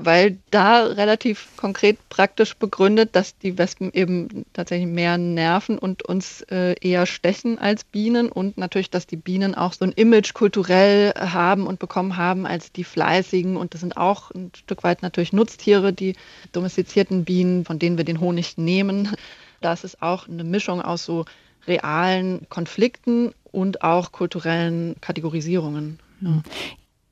Weil 0.00 0.38
da 0.52 0.84
relativ 0.84 1.48
konkret 1.56 1.98
praktisch 2.08 2.54
begründet, 2.54 3.16
dass 3.16 3.36
die 3.36 3.58
Wespen 3.58 3.92
eben 3.92 4.46
tatsächlich 4.52 4.86
mehr 4.86 5.18
nerven 5.18 5.76
und 5.76 6.04
uns 6.04 6.42
äh, 6.52 6.76
eher 6.80 7.04
stechen 7.04 7.58
als 7.58 7.82
Bienen 7.82 8.30
und 8.30 8.58
natürlich, 8.58 8.90
dass 8.90 9.08
die 9.08 9.16
Bienen 9.16 9.56
auch 9.56 9.72
so 9.72 9.84
ein 9.84 9.90
Image 9.90 10.34
kulturell 10.34 11.12
haben 11.14 11.66
und 11.66 11.80
bekommen 11.80 12.16
haben 12.16 12.46
als 12.46 12.70
die 12.70 12.84
fleißigen 12.84 13.56
und 13.56 13.74
das 13.74 13.80
sind 13.80 13.96
auch 13.96 14.30
ein 14.30 14.52
Stück 14.56 14.84
weit 14.84 15.02
natürlich 15.02 15.32
Nutztiere, 15.32 15.92
die 15.92 16.14
domestizierten 16.52 17.24
Bienen, 17.24 17.64
von 17.64 17.80
denen 17.80 17.96
wir 17.96 18.04
den 18.04 18.20
Honig 18.20 18.56
nehmen. 18.56 19.16
Das 19.60 19.82
ist 19.82 20.00
auch 20.00 20.28
eine 20.28 20.44
Mischung 20.44 20.80
aus 20.80 21.04
so 21.04 21.24
realen 21.66 22.48
Konflikten 22.48 23.34
und 23.50 23.82
auch 23.82 24.12
kulturellen 24.12 24.94
Kategorisierungen. 25.00 25.98
Ja. 26.20 26.42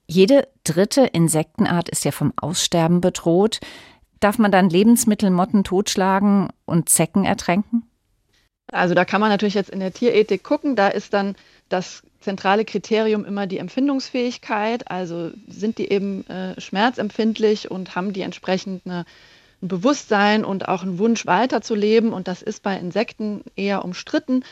Jede 0.09 0.49
dritte 0.65 1.03
Insektenart 1.03 1.89
ist 1.89 2.05
ja 2.05 2.13
vom 2.13 2.33
Aussterben 2.37 3.01
bedroht. 3.01 3.61
Darf 4.21 4.39
man 4.39 4.53
dann 4.53 4.71
Lebensmittelmotten 4.71 5.65
totschlagen 5.65 6.49
und 6.65 6.89
Zecken 6.89 7.25
ertränken? 7.25 7.83
Also 8.73 8.95
da 8.95 9.05
kann 9.05 9.21
man 9.21 9.31
natürlich 9.31 9.55
jetzt 9.55 9.71
in 9.71 9.81
der 9.81 9.93
Tierethik 9.93 10.43
gucken. 10.43 10.77
Da 10.77 10.89
ist 10.89 11.13
dann 11.13 11.37
das 11.69 12.03
zentrale 12.21 12.65
Kriterium 12.65 13.25
immer 13.25 13.47
die 13.47 13.59
Empfindungsfähigkeit. 13.59 14.91
Also 14.91 15.31
sind 15.49 15.79
die 15.79 15.91
eben 15.91 16.27
äh, 16.29 16.61
schmerzempfindlich 16.61 17.71
und 17.71 17.95
haben 17.95 18.13
die 18.13 18.23
entsprechend 18.23 18.83
eine, 18.85 19.05
ein 19.63 19.69
Bewusstsein 19.69 20.45
und 20.45 20.69
auch 20.69 20.83
einen 20.83 20.99
Wunsch 20.99 21.27
weiterzuleben. 21.27 22.13
Und 22.13 22.27
das 22.27 22.43
ist 22.43 22.63
bei 22.63 22.77
Insekten 22.77 23.43
eher 23.55 23.85
umstritten. 23.85 24.45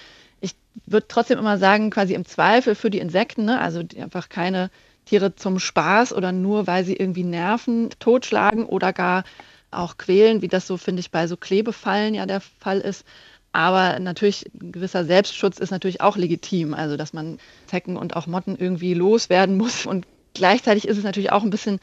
Würde 0.87 1.07
trotzdem 1.09 1.39
immer 1.39 1.59
sagen, 1.59 1.91
quasi 1.91 2.15
im 2.15 2.25
Zweifel 2.25 2.75
für 2.75 2.91
die 2.91 2.99
Insekten, 2.99 3.45
ne? 3.45 3.61
also 3.61 3.83
einfach 3.97 4.29
keine 4.29 4.71
Tiere 5.05 5.35
zum 5.37 5.59
Spaß 5.59 6.13
oder 6.13 6.33
nur, 6.33 6.67
weil 6.67 6.85
sie 6.85 6.97
irgendwie 6.97 7.25
nerven, 7.25 7.91
totschlagen 7.99 8.65
oder 8.65 8.93
gar 8.93 9.25
auch 9.71 9.99
quälen, 9.99 10.43
wie 10.43 10.49
das 10.49 10.67
so, 10.67 10.77
finde 10.77 11.01
ich, 11.01 11.11
bei 11.11 11.27
so 11.27 11.37
Klebefallen 11.37 12.15
ja 12.15 12.27
der 12.27 12.41
Fall 12.41 12.81
ist. 12.81 13.05
Aber 13.53 13.99
natürlich, 14.01 14.47
ein 14.61 14.73
gewisser 14.73 15.05
Selbstschutz 15.05 15.59
ist 15.59 15.71
natürlich 15.71 16.01
auch 16.01 16.17
legitim. 16.17 16.75
Also, 16.75 16.97
dass 16.97 17.13
man 17.13 17.39
Zecken 17.67 17.97
und 17.97 18.17
auch 18.17 18.27
Motten 18.27 18.57
irgendwie 18.57 18.95
loswerden 18.95 19.57
muss. 19.57 19.87
Und 19.87 20.07
gleichzeitig 20.35 20.89
ist 20.89 20.99
es 20.99 21.05
natürlich 21.05 21.31
auch 21.31 21.45
ein 21.45 21.51
bisschen 21.51 21.79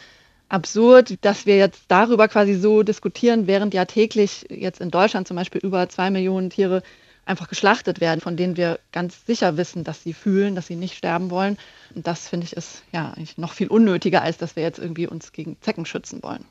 absurd, 0.50 1.15
dass 1.21 1.45
wir 1.45 1.55
jetzt 1.57 1.83
darüber 1.88 2.27
quasi 2.27 2.55
so 2.55 2.83
diskutieren, 2.83 3.48
während 3.48 3.74
ja 3.74 3.86
täglich 3.86 4.45
jetzt 4.50 4.81
in 4.81 4.91
Deutschland 4.91 5.27
zum 5.27 5.38
Beispiel 5.38 5.62
über 5.62 5.88
zwei 5.88 6.12
Millionen 6.12 6.50
Tiere 6.50 6.83
einfach 7.25 7.47
geschlachtet 7.47 8.01
werden, 8.01 8.21
von 8.21 8.35
denen 8.35 8.57
wir 8.57 8.79
ganz 8.91 9.25
sicher 9.25 9.57
wissen, 9.57 9.83
dass 9.83 10.03
sie 10.03 10.13
fühlen, 10.13 10.55
dass 10.55 10.67
sie 10.67 10.75
nicht 10.75 10.97
sterben 10.97 11.29
wollen. 11.29 11.57
Und 11.95 12.07
das 12.07 12.27
finde 12.27 12.45
ich 12.45 12.53
ist 12.53 12.83
ja 12.91 13.11
eigentlich 13.11 13.37
noch 13.37 13.53
viel 13.53 13.67
unnötiger, 13.67 14.21
als 14.21 14.37
dass 14.37 14.55
wir 14.55 14.63
jetzt 14.63 14.79
irgendwie 14.79 15.07
uns 15.07 15.31
gegen 15.31 15.57
Zecken 15.61 15.85
schützen 15.85 16.23
wollen. 16.23 16.45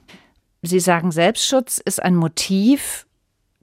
Sie 0.63 0.81
sagen, 0.81 1.11
Selbstschutz 1.11 1.79
ist 1.79 2.03
ein 2.03 2.15
Motiv, 2.15 3.07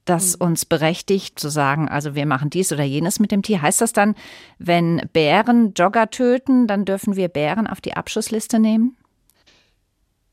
das 0.05 0.37
mhm. 0.37 0.47
uns 0.47 0.65
berechtigt 0.65 1.39
zu 1.39 1.49
sagen, 1.49 1.89
also 1.89 2.15
wir 2.15 2.25
machen 2.25 2.49
dies 2.49 2.71
oder 2.71 2.83
jenes 2.83 3.19
mit 3.19 3.31
dem 3.31 3.43
Tier. 3.43 3.61
Heißt 3.61 3.81
das 3.81 3.93
dann, 3.93 4.15
wenn 4.57 5.07
Bären 5.13 5.73
Jogger 5.73 6.09
töten, 6.09 6.67
dann 6.67 6.85
dürfen 6.85 7.15
wir 7.15 7.27
Bären 7.27 7.67
auf 7.67 7.81
die 7.81 7.93
Abschussliste 7.93 8.59
nehmen? 8.59 8.97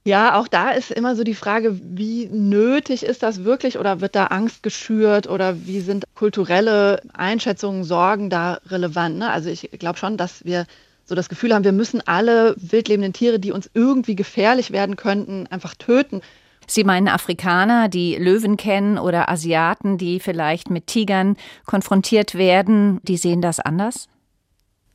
Ja, 0.06 0.38
auch 0.38 0.48
da 0.48 0.70
ist 0.72 0.90
immer 0.90 1.16
so 1.16 1.24
die 1.24 1.34
Frage, 1.34 1.80
wie 1.82 2.26
nötig 2.26 3.04
ist 3.04 3.22
das 3.22 3.44
wirklich 3.44 3.78
oder 3.78 4.02
wird 4.02 4.14
da 4.14 4.26
Angst 4.26 4.62
geschürt 4.62 5.26
oder 5.26 5.66
wie 5.66 5.80
sind 5.80 6.04
kulturelle 6.14 7.00
Einschätzungen, 7.14 7.84
Sorgen 7.84 8.28
da 8.28 8.60
relevant? 8.66 9.16
Ne? 9.16 9.30
Also 9.30 9.48
ich 9.48 9.70
glaube 9.78 9.98
schon, 9.98 10.18
dass 10.18 10.44
wir 10.44 10.66
so 11.06 11.14
das 11.14 11.30
Gefühl 11.30 11.54
haben, 11.54 11.64
wir 11.64 11.72
müssen 11.72 12.02
alle 12.06 12.54
wildlebenden 12.58 13.14
Tiere, 13.14 13.38
die 13.38 13.52
uns 13.52 13.70
irgendwie 13.72 14.14
gefährlich 14.14 14.72
werden 14.72 14.96
könnten, 14.96 15.46
einfach 15.46 15.74
töten. 15.74 16.20
Sie 16.66 16.84
meinen 16.84 17.08
Afrikaner, 17.08 17.88
die 17.88 18.16
Löwen 18.16 18.58
kennen 18.58 18.98
oder 18.98 19.30
Asiaten, 19.30 19.96
die 19.96 20.20
vielleicht 20.20 20.68
mit 20.68 20.86
Tigern 20.86 21.36
konfrontiert 21.64 22.34
werden, 22.34 23.00
die 23.04 23.16
sehen 23.16 23.40
das 23.40 23.58
anders? 23.58 24.08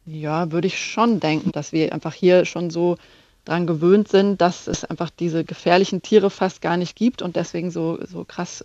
Ja, 0.05 0.51
würde 0.51 0.67
ich 0.67 0.79
schon 0.79 1.19
denken, 1.19 1.51
dass 1.51 1.71
wir 1.71 1.93
einfach 1.93 2.13
hier 2.13 2.45
schon 2.45 2.69
so 2.69 2.97
daran 3.45 3.67
gewöhnt 3.67 4.07
sind, 4.07 4.41
dass 4.41 4.67
es 4.67 4.85
einfach 4.85 5.09
diese 5.09 5.43
gefährlichen 5.43 6.01
Tiere 6.01 6.29
fast 6.29 6.61
gar 6.61 6.77
nicht 6.77 6.95
gibt 6.95 7.21
und 7.21 7.35
deswegen 7.35 7.71
so, 7.71 7.99
so 8.05 8.23
krass 8.23 8.63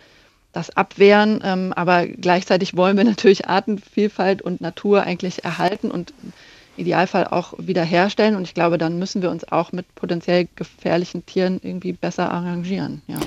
das 0.52 0.76
abwehren. 0.76 1.40
Ähm, 1.44 1.72
aber 1.74 2.06
gleichzeitig 2.06 2.76
wollen 2.76 2.96
wir 2.96 3.04
natürlich 3.04 3.48
Artenvielfalt 3.48 4.42
und 4.42 4.60
Natur 4.60 5.02
eigentlich 5.02 5.44
erhalten 5.44 5.90
und 5.90 6.12
Idealfall 6.76 7.26
auch 7.26 7.54
wiederherstellen. 7.58 8.36
Und 8.36 8.42
ich 8.42 8.54
glaube, 8.54 8.78
dann 8.78 8.98
müssen 8.98 9.22
wir 9.22 9.30
uns 9.30 9.50
auch 9.50 9.72
mit 9.72 9.94
potenziell 9.94 10.48
gefährlichen 10.56 11.24
Tieren 11.26 11.60
irgendwie 11.62 11.92
besser 11.92 12.30
arrangieren. 12.30 13.02
Ja. 13.06 13.18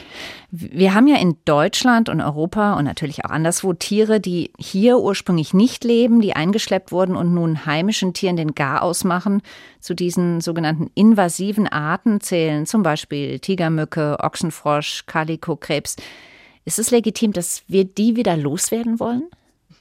Wir 0.51 0.93
haben 0.93 1.07
ja 1.07 1.17
in 1.17 1.37
Deutschland 1.45 2.09
und 2.09 2.21
Europa 2.21 2.73
und 2.73 2.85
natürlich 2.85 3.25
auch 3.25 3.29
anderswo 3.29 3.73
Tiere, 3.73 4.19
die 4.19 4.51
hier 4.57 4.99
ursprünglich 4.99 5.53
nicht 5.53 5.83
leben, 5.83 6.21
die 6.21 6.35
eingeschleppt 6.35 6.91
wurden 6.91 7.15
und 7.15 7.33
nun 7.33 7.65
heimischen 7.65 8.13
Tieren 8.13 8.37
den 8.37 8.55
Garaus 8.55 9.03
machen. 9.03 9.41
Zu 9.79 9.93
diesen 9.93 10.41
sogenannten 10.41 10.89
invasiven 10.95 11.67
Arten 11.67 12.21
zählen 12.21 12.65
zum 12.65 12.83
Beispiel 12.83 13.39
Tigermücke, 13.39 14.17
Ochsenfrosch, 14.21 15.05
Kalikokrebs. 15.05 15.95
Ist 16.65 16.79
es 16.79 16.91
legitim, 16.91 17.31
dass 17.31 17.63
wir 17.67 17.85
die 17.85 18.15
wieder 18.15 18.35
loswerden 18.35 18.99
wollen? 18.99 19.23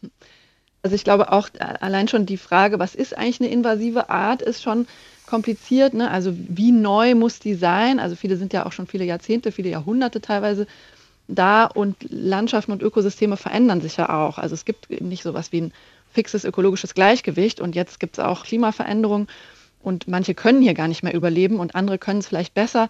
Also 0.82 0.94
ich 0.94 1.04
glaube 1.04 1.32
auch 1.32 1.48
allein 1.58 2.08
schon 2.08 2.26
die 2.26 2.36
Frage, 2.36 2.78
was 2.78 2.94
ist 2.94 3.16
eigentlich 3.16 3.40
eine 3.40 3.50
invasive 3.50 4.08
Art, 4.08 4.42
ist 4.42 4.62
schon 4.62 4.86
kompliziert. 5.26 5.94
Ne? 5.94 6.10
Also 6.10 6.32
wie 6.36 6.72
neu 6.72 7.14
muss 7.14 7.40
die 7.40 7.54
sein? 7.54 7.98
Also 7.98 8.16
viele 8.16 8.36
sind 8.36 8.52
ja 8.52 8.66
auch 8.66 8.72
schon 8.72 8.86
viele 8.86 9.04
Jahrzehnte, 9.04 9.52
viele 9.52 9.68
Jahrhunderte 9.68 10.20
teilweise 10.20 10.66
da 11.28 11.64
und 11.64 11.96
Landschaften 12.08 12.72
und 12.72 12.82
Ökosysteme 12.82 13.36
verändern 13.36 13.80
sich 13.80 13.96
ja 13.96 14.08
auch. 14.08 14.38
Also 14.38 14.54
es 14.54 14.64
gibt 14.64 14.90
eben 14.90 15.08
nicht 15.08 15.24
so 15.24 15.34
was 15.34 15.52
wie 15.52 15.62
ein 15.62 15.72
fixes 16.12 16.44
ökologisches 16.44 16.94
Gleichgewicht 16.94 17.60
und 17.60 17.74
jetzt 17.74 18.00
gibt 18.00 18.18
es 18.18 18.24
auch 18.24 18.44
Klimaveränderungen 18.44 19.26
und 19.82 20.08
manche 20.08 20.34
können 20.34 20.62
hier 20.62 20.74
gar 20.74 20.88
nicht 20.88 21.02
mehr 21.02 21.14
überleben 21.14 21.58
und 21.58 21.74
andere 21.74 21.98
können 21.98 22.20
es 22.20 22.28
vielleicht 22.28 22.54
besser. 22.54 22.88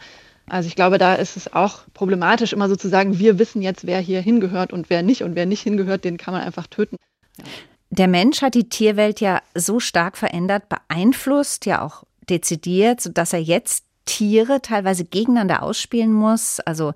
Also 0.49 0.69
ich 0.69 0.77
glaube, 0.77 0.99
da 0.99 1.15
ist 1.15 1.37
es 1.37 1.53
auch 1.53 1.81
problematisch, 1.93 2.53
immer 2.53 2.69
so 2.69 2.77
zu 2.77 2.89
sagen, 2.89 3.19
wir 3.19 3.39
wissen 3.39 3.63
jetzt, 3.63 3.87
wer 3.87 4.01
hier 4.01 4.21
hingehört 4.21 4.73
und 4.73 4.91
wer 4.91 5.03
nicht 5.03 5.23
und 5.23 5.35
wer 5.35 5.47
nicht 5.47 5.63
hingehört, 5.63 6.05
den 6.05 6.19
kann 6.19 6.35
man 6.35 6.43
einfach 6.43 6.67
töten. 6.69 6.97
Ja. 7.39 7.45
Der 7.91 8.09
Mensch 8.09 8.43
hat 8.43 8.55
die 8.55 8.69
Tierwelt 8.69 9.21
ja 9.21 9.41
so 9.55 9.81
stark 9.81 10.17
verändert, 10.17 10.69
beeinflusst, 10.69 11.67
ja 11.67 11.83
auch 11.83 12.05
dezidiert, 12.29 13.01
sodass 13.01 13.33
er 13.33 13.41
jetzt 13.41 13.85
Tiere 14.05 14.61
teilweise 14.63 15.05
gegeneinander 15.05 15.63
ausspielen 15.63 16.13
muss. 16.13 16.61
Also 16.61 16.95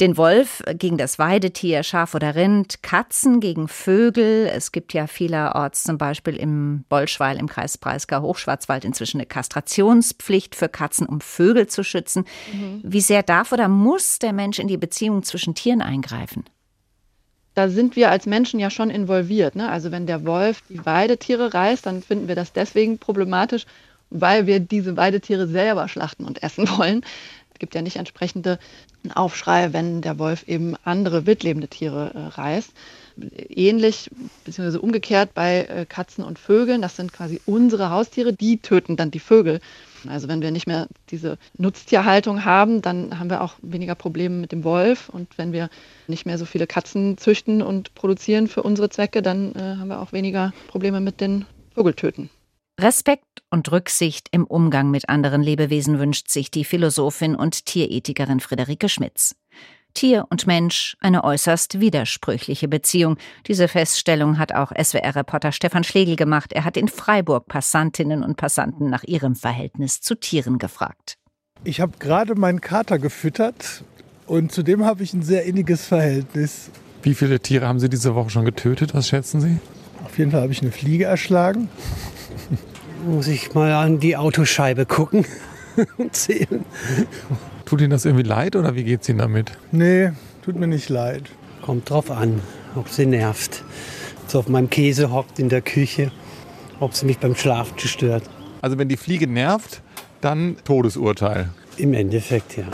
den 0.00 0.16
Wolf 0.16 0.62
gegen 0.78 0.96
das 0.96 1.18
Weidetier, 1.18 1.82
Schaf 1.82 2.14
oder 2.14 2.34
Rind, 2.34 2.82
Katzen 2.82 3.40
gegen 3.40 3.68
Vögel. 3.68 4.46
Es 4.46 4.72
gibt 4.72 4.94
ja 4.94 5.06
vielerorts 5.06 5.84
zum 5.84 5.98
Beispiel 5.98 6.36
im 6.36 6.84
Bolschweil 6.88 7.38
im 7.38 7.48
Kreis 7.48 7.76
Breisgau-Hochschwarzwald 7.76 8.84
inzwischen 8.84 9.18
eine 9.18 9.26
Kastrationspflicht 9.26 10.54
für 10.54 10.70
Katzen, 10.70 11.06
um 11.06 11.20
Vögel 11.20 11.66
zu 11.66 11.84
schützen. 11.84 12.24
Mhm. 12.52 12.80
Wie 12.82 13.02
sehr 13.02 13.22
darf 13.22 13.52
oder 13.52 13.68
muss 13.68 14.18
der 14.18 14.32
Mensch 14.32 14.58
in 14.58 14.68
die 14.68 14.78
Beziehung 14.78 15.22
zwischen 15.22 15.54
Tieren 15.54 15.82
eingreifen? 15.82 16.44
Da 17.54 17.68
sind 17.68 17.96
wir 17.96 18.10
als 18.10 18.26
Menschen 18.26 18.60
ja 18.60 18.70
schon 18.70 18.90
involviert. 18.90 19.56
Ne? 19.56 19.68
Also 19.68 19.90
wenn 19.90 20.06
der 20.06 20.24
Wolf 20.24 20.62
die 20.68 20.84
Weidetiere 20.84 21.52
reißt, 21.52 21.86
dann 21.86 22.02
finden 22.02 22.28
wir 22.28 22.36
das 22.36 22.52
deswegen 22.52 22.98
problematisch, 22.98 23.66
weil 24.10 24.46
wir 24.46 24.60
diese 24.60 24.96
Weidetiere 24.96 25.46
selber 25.46 25.88
schlachten 25.88 26.24
und 26.24 26.42
essen 26.42 26.68
wollen. 26.78 27.02
Es 27.52 27.58
gibt 27.58 27.74
ja 27.74 27.82
nicht 27.82 27.96
entsprechende 27.96 28.58
Aufschrei, 29.14 29.72
wenn 29.72 30.02
der 30.02 30.18
Wolf 30.18 30.44
eben 30.46 30.76
andere 30.84 31.26
wildlebende 31.26 31.68
Tiere 31.68 32.12
äh, 32.14 32.40
reißt. 32.40 32.70
Ähnlich 33.48 34.10
beziehungsweise 34.44 34.80
umgekehrt 34.80 35.34
bei 35.34 35.64
äh, 35.64 35.86
Katzen 35.86 36.24
und 36.24 36.38
Vögeln, 36.38 36.80
das 36.80 36.96
sind 36.96 37.12
quasi 37.12 37.40
unsere 37.44 37.90
Haustiere, 37.90 38.32
die 38.32 38.58
töten 38.58 38.96
dann 38.96 39.10
die 39.10 39.20
Vögel. 39.20 39.60
Also 40.08 40.28
wenn 40.28 40.42
wir 40.42 40.50
nicht 40.50 40.66
mehr 40.66 40.88
diese 41.10 41.38
Nutztierhaltung 41.56 42.44
haben, 42.44 42.82
dann 42.82 43.18
haben 43.18 43.30
wir 43.30 43.42
auch 43.42 43.54
weniger 43.62 43.94
Probleme 43.94 44.36
mit 44.36 44.52
dem 44.52 44.64
Wolf. 44.64 45.08
Und 45.08 45.36
wenn 45.38 45.52
wir 45.52 45.68
nicht 46.06 46.26
mehr 46.26 46.38
so 46.38 46.44
viele 46.44 46.66
Katzen 46.66 47.18
züchten 47.18 47.62
und 47.62 47.94
produzieren 47.94 48.48
für 48.48 48.62
unsere 48.62 48.90
Zwecke, 48.90 49.22
dann 49.22 49.54
äh, 49.54 49.76
haben 49.76 49.88
wir 49.88 50.00
auch 50.00 50.12
weniger 50.12 50.52
Probleme 50.68 51.00
mit 51.00 51.20
den 51.20 51.44
Vogeltöten. 51.74 52.30
Respekt 52.80 53.42
und 53.50 53.70
Rücksicht 53.70 54.28
im 54.30 54.46
Umgang 54.46 54.90
mit 54.90 55.08
anderen 55.08 55.42
Lebewesen 55.42 55.98
wünscht 55.98 56.30
sich 56.30 56.50
die 56.50 56.64
Philosophin 56.64 57.34
und 57.34 57.66
Tierethikerin 57.66 58.40
Friederike 58.40 58.88
Schmitz. 58.88 59.34
Tier 59.94 60.26
und 60.30 60.46
Mensch 60.46 60.96
eine 61.00 61.24
äußerst 61.24 61.80
widersprüchliche 61.80 62.68
Beziehung. 62.68 63.16
Diese 63.46 63.68
Feststellung 63.68 64.38
hat 64.38 64.52
auch 64.52 64.72
SWR-Reporter 64.72 65.52
Stefan 65.52 65.84
Schlegel 65.84 66.16
gemacht. 66.16 66.52
Er 66.52 66.64
hat 66.64 66.76
in 66.76 66.88
Freiburg 66.88 67.46
Passantinnen 67.46 68.22
und 68.22 68.36
Passanten 68.36 68.90
nach 68.90 69.04
ihrem 69.04 69.34
Verhältnis 69.34 70.00
zu 70.00 70.14
Tieren 70.14 70.58
gefragt. 70.58 71.16
Ich 71.64 71.80
habe 71.80 71.92
gerade 71.98 72.34
meinen 72.34 72.60
Kater 72.60 72.98
gefüttert 72.98 73.84
und 74.26 74.52
zudem 74.52 74.84
habe 74.84 75.02
ich 75.02 75.12
ein 75.12 75.22
sehr 75.22 75.44
inniges 75.44 75.86
Verhältnis. 75.86 76.70
Wie 77.02 77.14
viele 77.14 77.40
Tiere 77.40 77.66
haben 77.66 77.80
Sie 77.80 77.88
diese 77.88 78.14
Woche 78.14 78.30
schon 78.30 78.44
getötet? 78.44 78.94
Was 78.94 79.08
schätzen 79.08 79.40
Sie? 79.40 79.58
Auf 80.04 80.18
jeden 80.18 80.30
Fall 80.30 80.42
habe 80.42 80.52
ich 80.52 80.62
eine 80.62 80.72
Fliege 80.72 81.04
erschlagen. 81.04 81.68
Muss 83.06 83.26
ich 83.26 83.54
mal 83.54 83.72
an 83.72 84.00
die 84.00 84.16
Autoscheibe 84.16 84.86
gucken 84.86 85.24
und 85.98 86.14
zählen. 86.14 86.64
Tut 87.70 87.82
Ihnen 87.82 87.90
das 87.90 88.04
irgendwie 88.04 88.24
leid 88.24 88.56
oder 88.56 88.74
wie 88.74 88.82
geht 88.82 89.02
es 89.02 89.08
Ihnen 89.08 89.20
damit? 89.20 89.52
Nee, 89.70 90.10
tut 90.44 90.56
mir 90.56 90.66
nicht 90.66 90.88
leid. 90.88 91.22
Kommt 91.62 91.88
drauf 91.88 92.10
an, 92.10 92.40
ob 92.74 92.88
sie 92.88 93.06
nervt. 93.06 93.62
Ob 94.24 94.28
sie 94.28 94.38
auf 94.38 94.48
meinem 94.48 94.68
Käse 94.68 95.12
hockt 95.12 95.38
in 95.38 95.48
der 95.48 95.62
Küche, 95.62 96.10
ob 96.80 96.94
sie 96.94 97.06
mich 97.06 97.18
beim 97.18 97.36
Schlafen 97.36 97.78
stört. 97.78 98.24
Also 98.60 98.76
wenn 98.76 98.88
die 98.88 98.96
Fliege 98.96 99.28
nervt, 99.28 99.82
dann 100.20 100.56
Todesurteil. 100.64 101.50
Im 101.76 101.94
Endeffekt, 101.94 102.56
ja. 102.56 102.64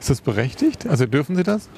Ist 0.00 0.08
das 0.08 0.22
berechtigt? 0.22 0.86
Also 0.86 1.04
dürfen 1.04 1.36
Sie 1.36 1.42
das? 1.42 1.68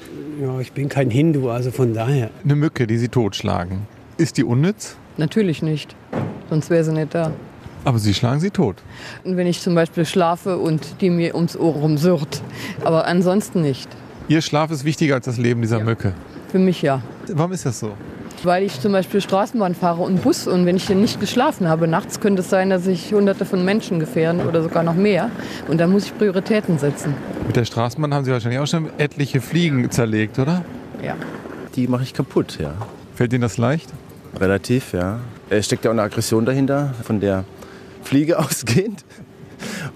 Ja, 0.41 0.57
ich 0.61 0.71
bin 0.71 0.87
kein 0.87 1.09
Hindu, 1.09 1.49
also 1.49 1.69
von 1.69 1.93
daher. 1.93 2.29
Eine 2.45 2.55
Mücke, 2.55 2.87
die 2.87 2.97
Sie 2.97 3.09
totschlagen. 3.09 3.79
Ist 4.15 4.37
die 4.37 4.45
unnütz? 4.45 4.95
Natürlich 5.17 5.63
nicht. 5.63 5.97
Sonst 6.49 6.69
wäre 6.69 6.85
sie 6.85 6.93
nicht 6.93 7.13
da. 7.13 7.33
Aber 7.85 7.99
Sie 7.99 8.13
schlagen 8.13 8.39
sie 8.39 8.49
tot. 8.49 8.77
Wenn 9.23 9.47
ich 9.47 9.61
zum 9.61 9.75
Beispiel 9.75 10.05
schlafe 10.05 10.57
und 10.57 11.01
die 11.01 11.09
mir 11.09 11.35
ums 11.35 11.57
Ohr 11.57 11.73
rumsurrt. 11.73 12.41
Aber 12.85 13.05
ansonsten 13.05 13.61
nicht. 13.61 13.89
Ihr 14.29 14.41
Schlaf 14.41 14.71
ist 14.71 14.85
wichtiger 14.85 15.15
als 15.15 15.25
das 15.25 15.37
Leben 15.37 15.61
dieser 15.61 15.79
ja. 15.79 15.83
Mücke. 15.83 16.13
Für 16.49 16.59
mich 16.59 16.81
ja. 16.81 17.01
Warum 17.33 17.51
ist 17.51 17.65
das 17.65 17.79
so? 17.79 17.91
Weil 18.43 18.63
ich 18.63 18.79
zum 18.79 18.91
Beispiel 18.91 19.21
Straßenbahn 19.21 19.73
fahre 19.75 20.03
und 20.03 20.21
Bus 20.21 20.47
und 20.47 20.65
wenn 20.65 20.75
ich 20.75 20.87
hier 20.87 20.95
nicht 20.95 21.19
geschlafen 21.19 21.67
habe 21.67 21.87
nachts, 21.87 22.19
könnte 22.19 22.41
es 22.41 22.49
sein, 22.49 22.69
dass 22.69 22.87
ich 22.87 23.13
hunderte 23.13 23.45
von 23.45 23.63
Menschen 23.63 23.99
gefährden 23.99 24.45
oder 24.45 24.61
sogar 24.61 24.83
noch 24.83 24.95
mehr. 24.95 25.29
Und 25.67 25.77
da 25.79 25.87
muss 25.87 26.05
ich 26.05 26.17
Prioritäten 26.17 26.77
setzen. 26.77 27.13
Mit 27.47 27.55
der 27.55 27.65
Straßenbahn 27.65 28.13
haben 28.13 28.25
Sie 28.25 28.31
wahrscheinlich 28.31 28.59
auch 28.59 28.67
schon 28.67 28.89
etliche 28.97 29.39
Fliegen 29.39 29.89
zerlegt, 29.91 30.39
oder? 30.39 30.63
Ja. 31.01 31.15
Die 31.75 31.87
mache 31.87 32.03
ich 32.03 32.13
kaputt, 32.13 32.57
ja. 32.59 32.73
Fällt 33.15 33.33
Ihnen 33.33 33.41
das 33.41 33.57
leicht? 33.57 33.89
Relativ, 34.39 34.93
ja. 34.93 35.19
Es 35.49 35.65
steckt 35.65 35.85
ja 35.85 35.91
auch 35.91 35.93
eine 35.93 36.01
Aggression 36.03 36.45
dahinter, 36.45 36.93
von 37.03 37.19
der 37.19 37.45
Fliege 38.03 38.39
ausgehend. 38.39 39.03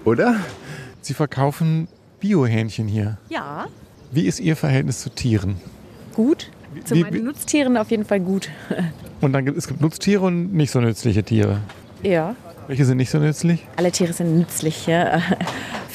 Oder? 0.04 0.36
Sie 1.00 1.14
verkaufen 1.14 1.88
Biohähnchen 2.20 2.88
hier. 2.88 3.18
Ja. 3.28 3.66
Wie 4.10 4.26
ist 4.26 4.40
Ihr 4.40 4.56
Verhältnis 4.56 5.00
zu 5.00 5.10
Tieren? 5.10 5.56
Gut. 6.14 6.50
Zu 6.84 6.94
wie, 6.94 7.02
meinen 7.02 7.24
Nutztieren 7.24 7.76
auf 7.76 7.90
jeden 7.90 8.04
Fall 8.04 8.20
gut. 8.20 8.48
Und 9.20 9.32
dann 9.32 9.44
gibt 9.44 9.56
es 9.56 9.66
gibt 9.66 9.80
Nutztiere 9.80 10.24
und 10.24 10.52
nicht 10.52 10.70
so 10.70 10.80
nützliche 10.80 11.24
Tiere. 11.24 11.60
Ja. 12.02 12.36
Welche 12.68 12.84
sind 12.84 12.98
nicht 12.98 13.10
so 13.10 13.18
nützlich? 13.18 13.66
Alle 13.76 13.90
Tiere 13.90 14.12
sind 14.12 14.36
nützlich. 14.38 14.86
Ja. 14.86 15.20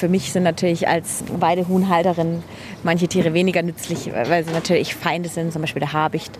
Für 0.03 0.09
mich 0.09 0.33
sind 0.33 0.43
natürlich 0.43 0.85
als 0.89 1.23
Weidehuhnhalterin 1.39 2.43
manche 2.83 3.07
Tiere 3.07 3.33
weniger 3.33 3.61
nützlich, 3.61 4.11
weil 4.11 4.43
sie 4.43 4.51
natürlich 4.51 4.95
Feinde 4.95 5.29
sind, 5.29 5.53
zum 5.53 5.61
Beispiel 5.61 5.79
der 5.79 5.93
Habicht. 5.93 6.37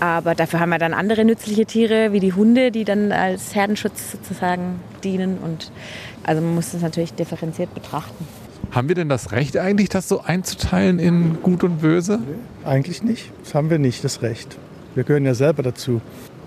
Aber 0.00 0.34
dafür 0.34 0.58
haben 0.58 0.70
wir 0.70 0.78
dann 0.78 0.92
andere 0.92 1.24
nützliche 1.24 1.66
Tiere, 1.66 2.12
wie 2.12 2.18
die 2.18 2.32
Hunde, 2.32 2.72
die 2.72 2.82
dann 2.82 3.12
als 3.12 3.54
Herdenschutz 3.54 4.10
sozusagen 4.10 4.80
dienen. 5.04 5.38
Und 5.38 5.70
also 6.24 6.42
man 6.42 6.56
muss 6.56 6.72
das 6.72 6.82
natürlich 6.82 7.14
differenziert 7.14 7.72
betrachten. 7.74 8.26
Haben 8.72 8.88
wir 8.88 8.96
denn 8.96 9.08
das 9.08 9.30
Recht 9.30 9.56
eigentlich, 9.56 9.88
das 9.88 10.08
so 10.08 10.22
einzuteilen 10.22 10.98
in 10.98 11.40
Gut 11.44 11.62
und 11.62 11.80
Böse? 11.80 12.18
Eigentlich 12.64 13.04
nicht. 13.04 13.30
Das 13.44 13.54
haben 13.54 13.70
wir 13.70 13.78
nicht, 13.78 14.02
das 14.02 14.22
Recht. 14.22 14.58
Wir 14.96 15.04
gehören 15.04 15.24
ja 15.24 15.34
selber 15.34 15.62
dazu. 15.62 16.00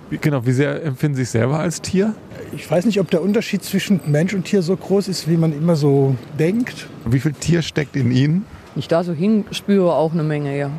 Wie, 0.09 0.17
genau, 0.17 0.45
wie 0.45 0.51
sehr 0.51 0.83
empfinden 0.83 1.15
Sie 1.15 1.23
sich 1.23 1.31
selber 1.31 1.59
als 1.59 1.81
Tier? 1.81 2.15
Ich 2.53 2.69
weiß 2.69 2.85
nicht, 2.85 2.99
ob 2.99 3.11
der 3.11 3.21
Unterschied 3.21 3.63
zwischen 3.63 3.99
Mensch 4.07 4.33
und 4.33 4.45
Tier 4.45 4.63
so 4.63 4.75
groß 4.75 5.07
ist, 5.07 5.29
wie 5.29 5.37
man 5.37 5.53
immer 5.53 5.75
so 5.75 6.15
denkt. 6.39 6.87
Wie 7.05 7.19
viel 7.19 7.33
Tier 7.33 7.61
steckt 7.61 7.95
in 7.95 8.11
Ihnen? 8.11 8.45
Ich 8.75 8.87
da 8.87 9.03
so 9.03 9.13
hinspüre 9.13 9.93
auch 9.93 10.13
eine 10.13 10.23
Menge, 10.23 10.57
ja. 10.57 10.71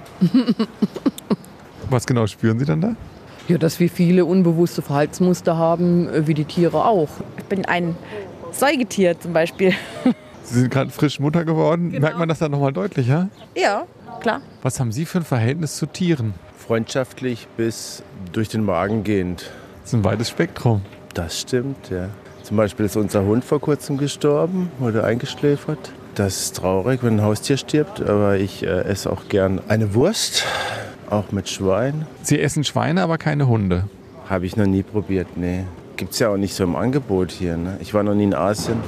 Was 1.91 2.07
genau 2.07 2.27
spüren 2.27 2.59
Sie 2.59 2.65
dann 2.65 2.81
da? 2.81 2.97
Ja, 3.47 3.59
dass 3.59 3.79
wir 3.81 3.89
viele 3.89 4.25
unbewusste 4.25 4.83
Verhaltensmuster 4.83 5.57
haben, 5.57 6.09
äh, 6.09 6.27
wie 6.27 6.35
die 6.35 6.45
Tiere 6.45 6.85
auch. 6.85 7.09
Ich 7.37 7.45
bin 7.45 7.65
ein 7.65 7.97
Säugetier 8.53 9.19
zum 9.19 9.33
Beispiel. 9.33 9.73
Sie 10.45 10.61
sind 10.61 10.71
gerade 10.71 10.91
frisch 10.91 11.21
Mutter 11.21 11.45
geworden. 11.45 11.91
Genau. 11.91 12.03
Merkt 12.03 12.19
man 12.19 12.29
das 12.29 12.39
dann 12.41 12.51
nochmal 12.51 12.73
deutlicher? 12.73 13.29
Ja, 13.57 13.87
klar. 14.21 14.41
Was 14.63 14.81
haben 14.81 14.93
Sie 14.93 15.05
für 15.05 15.19
ein 15.19 15.25
Verhältnis 15.25 15.77
zu 15.77 15.87
Tieren? 15.87 16.35
Freundschaftlich 16.71 17.49
bis 17.57 18.05
durch 18.31 18.49
den 18.49 18.65
Magen 18.65 19.03
gehend. 19.03 19.51
Das 19.81 19.89
ist 19.89 19.95
ein 19.95 20.05
weites 20.05 20.29
Spektrum. 20.29 20.83
Das 21.15 21.41
stimmt, 21.41 21.91
ja. 21.91 22.11
Zum 22.45 22.57
Beispiel 22.57 22.87
ist 22.87 22.95
unser 22.95 23.25
Hund 23.25 23.45
vor 23.45 23.61
kurzem 23.61 23.99
gestorben, 23.99 24.71
wurde 24.79 25.03
eingeschläfert. 25.03 25.91
Das 26.15 26.41
ist 26.41 26.59
traurig, 26.59 27.03
wenn 27.03 27.15
ein 27.15 27.23
Haustier 27.23 27.57
stirbt, 27.57 28.01
aber 28.01 28.37
ich 28.37 28.63
äh, 28.63 28.83
esse 28.85 29.11
auch 29.11 29.29
gern 29.29 29.61
eine 29.67 29.95
Wurst, 29.97 30.45
auch 31.11 31.33
mit 31.33 31.49
Schwein. 31.49 32.07
Sie 32.23 32.41
essen 32.41 32.63
Schweine, 32.63 33.03
aber 33.03 33.19
keine 33.19 33.49
Hunde? 33.49 33.89
Habe 34.29 34.47
ich 34.47 34.57
noch 34.57 34.67
nie 34.67 34.85
probiert, 34.85 35.27
nee. 35.37 35.65
Gibt 35.97 36.13
es 36.13 36.21
ja 36.21 36.29
auch 36.29 36.37
nicht 36.37 36.55
so 36.55 36.63
im 36.63 36.77
Angebot 36.77 37.33
hier. 37.33 37.57
Ne? 37.57 37.79
Ich 37.81 37.95
war 37.95 38.05
noch 38.05 38.15
nie 38.15 38.23
in 38.23 38.35
Asien. 38.35 38.79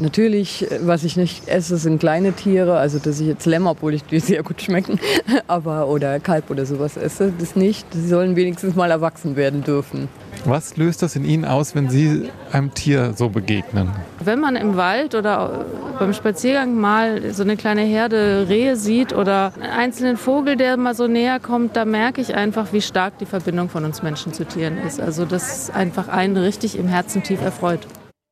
Natürlich, 0.00 0.66
was 0.80 1.04
ich 1.04 1.18
nicht 1.18 1.46
esse, 1.46 1.76
sind 1.76 1.98
kleine 1.98 2.32
Tiere. 2.32 2.78
Also, 2.78 2.98
dass 2.98 3.20
ich 3.20 3.26
jetzt 3.26 3.44
Lämmer, 3.44 3.72
obwohl 3.72 3.92
ich 3.92 4.02
die 4.04 4.18
sehr 4.18 4.42
gut 4.42 4.62
schmecken, 4.62 4.98
aber 5.46 5.88
oder 5.88 6.18
Kalb 6.20 6.50
oder 6.50 6.64
sowas 6.64 6.96
esse, 6.96 7.32
das 7.38 7.54
nicht. 7.54 7.86
Sie 7.92 8.08
sollen 8.08 8.34
wenigstens 8.34 8.74
mal 8.74 8.90
erwachsen 8.90 9.36
werden 9.36 9.62
dürfen. 9.62 10.08
Was 10.46 10.78
löst 10.78 11.02
das 11.02 11.16
in 11.16 11.24
Ihnen 11.26 11.44
aus, 11.44 11.74
wenn 11.74 11.90
Sie 11.90 12.30
einem 12.50 12.72
Tier 12.72 13.12
so 13.14 13.28
begegnen? 13.28 13.90
Wenn 14.24 14.40
man 14.40 14.56
im 14.56 14.76
Wald 14.76 15.14
oder 15.14 15.66
beim 15.98 16.14
Spaziergang 16.14 16.74
mal 16.74 17.34
so 17.34 17.42
eine 17.42 17.58
kleine 17.58 17.82
Herde 17.82 18.46
Rehe 18.48 18.76
sieht 18.76 19.12
oder 19.12 19.52
einen 19.60 19.70
einzelnen 19.70 20.16
Vogel, 20.16 20.56
der 20.56 20.78
mal 20.78 20.94
so 20.94 21.08
näher 21.08 21.40
kommt, 21.40 21.76
da 21.76 21.84
merke 21.84 22.22
ich 22.22 22.34
einfach, 22.34 22.72
wie 22.72 22.80
stark 22.80 23.18
die 23.18 23.26
Verbindung 23.26 23.68
von 23.68 23.84
uns 23.84 24.02
Menschen 24.02 24.32
zu 24.32 24.46
Tieren 24.46 24.78
ist. 24.78 24.98
Also 24.98 25.26
das 25.26 25.64
ist 25.64 25.74
einfach 25.74 26.08
einen 26.08 26.38
richtig 26.38 26.78
im 26.78 26.88
Herzen 26.88 27.22
tief 27.22 27.42
erfreut. 27.42 27.86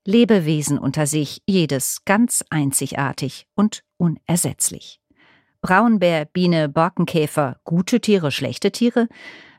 Lebewesen 0.09 0.79
unter 0.79 1.07
sich, 1.07 1.43
jedes 1.47 2.03
ganz 2.07 2.43
einzigartig 2.49 3.47
und 3.55 3.83
unersetzlich. 3.99 5.03
Braunbär, 5.61 6.25
Biene, 6.25 6.71
Borkenkäfer, 6.71 7.61
gute 7.65 8.01
Tiere, 8.01 8.33
schlechte 8.33 8.73
Tiere? 8.73 9.09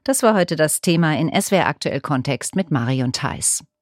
Das 0.04 0.24
war 0.24 0.34
heute 0.34 0.56
das 0.56 0.82
Thema 0.82 1.16
in 1.16 1.30
SWR 1.40 1.68
aktuell 1.68 2.02
Kontext 2.02 2.56
mit 2.56 2.72
Marion 2.72 3.14
Theis. 3.14 3.64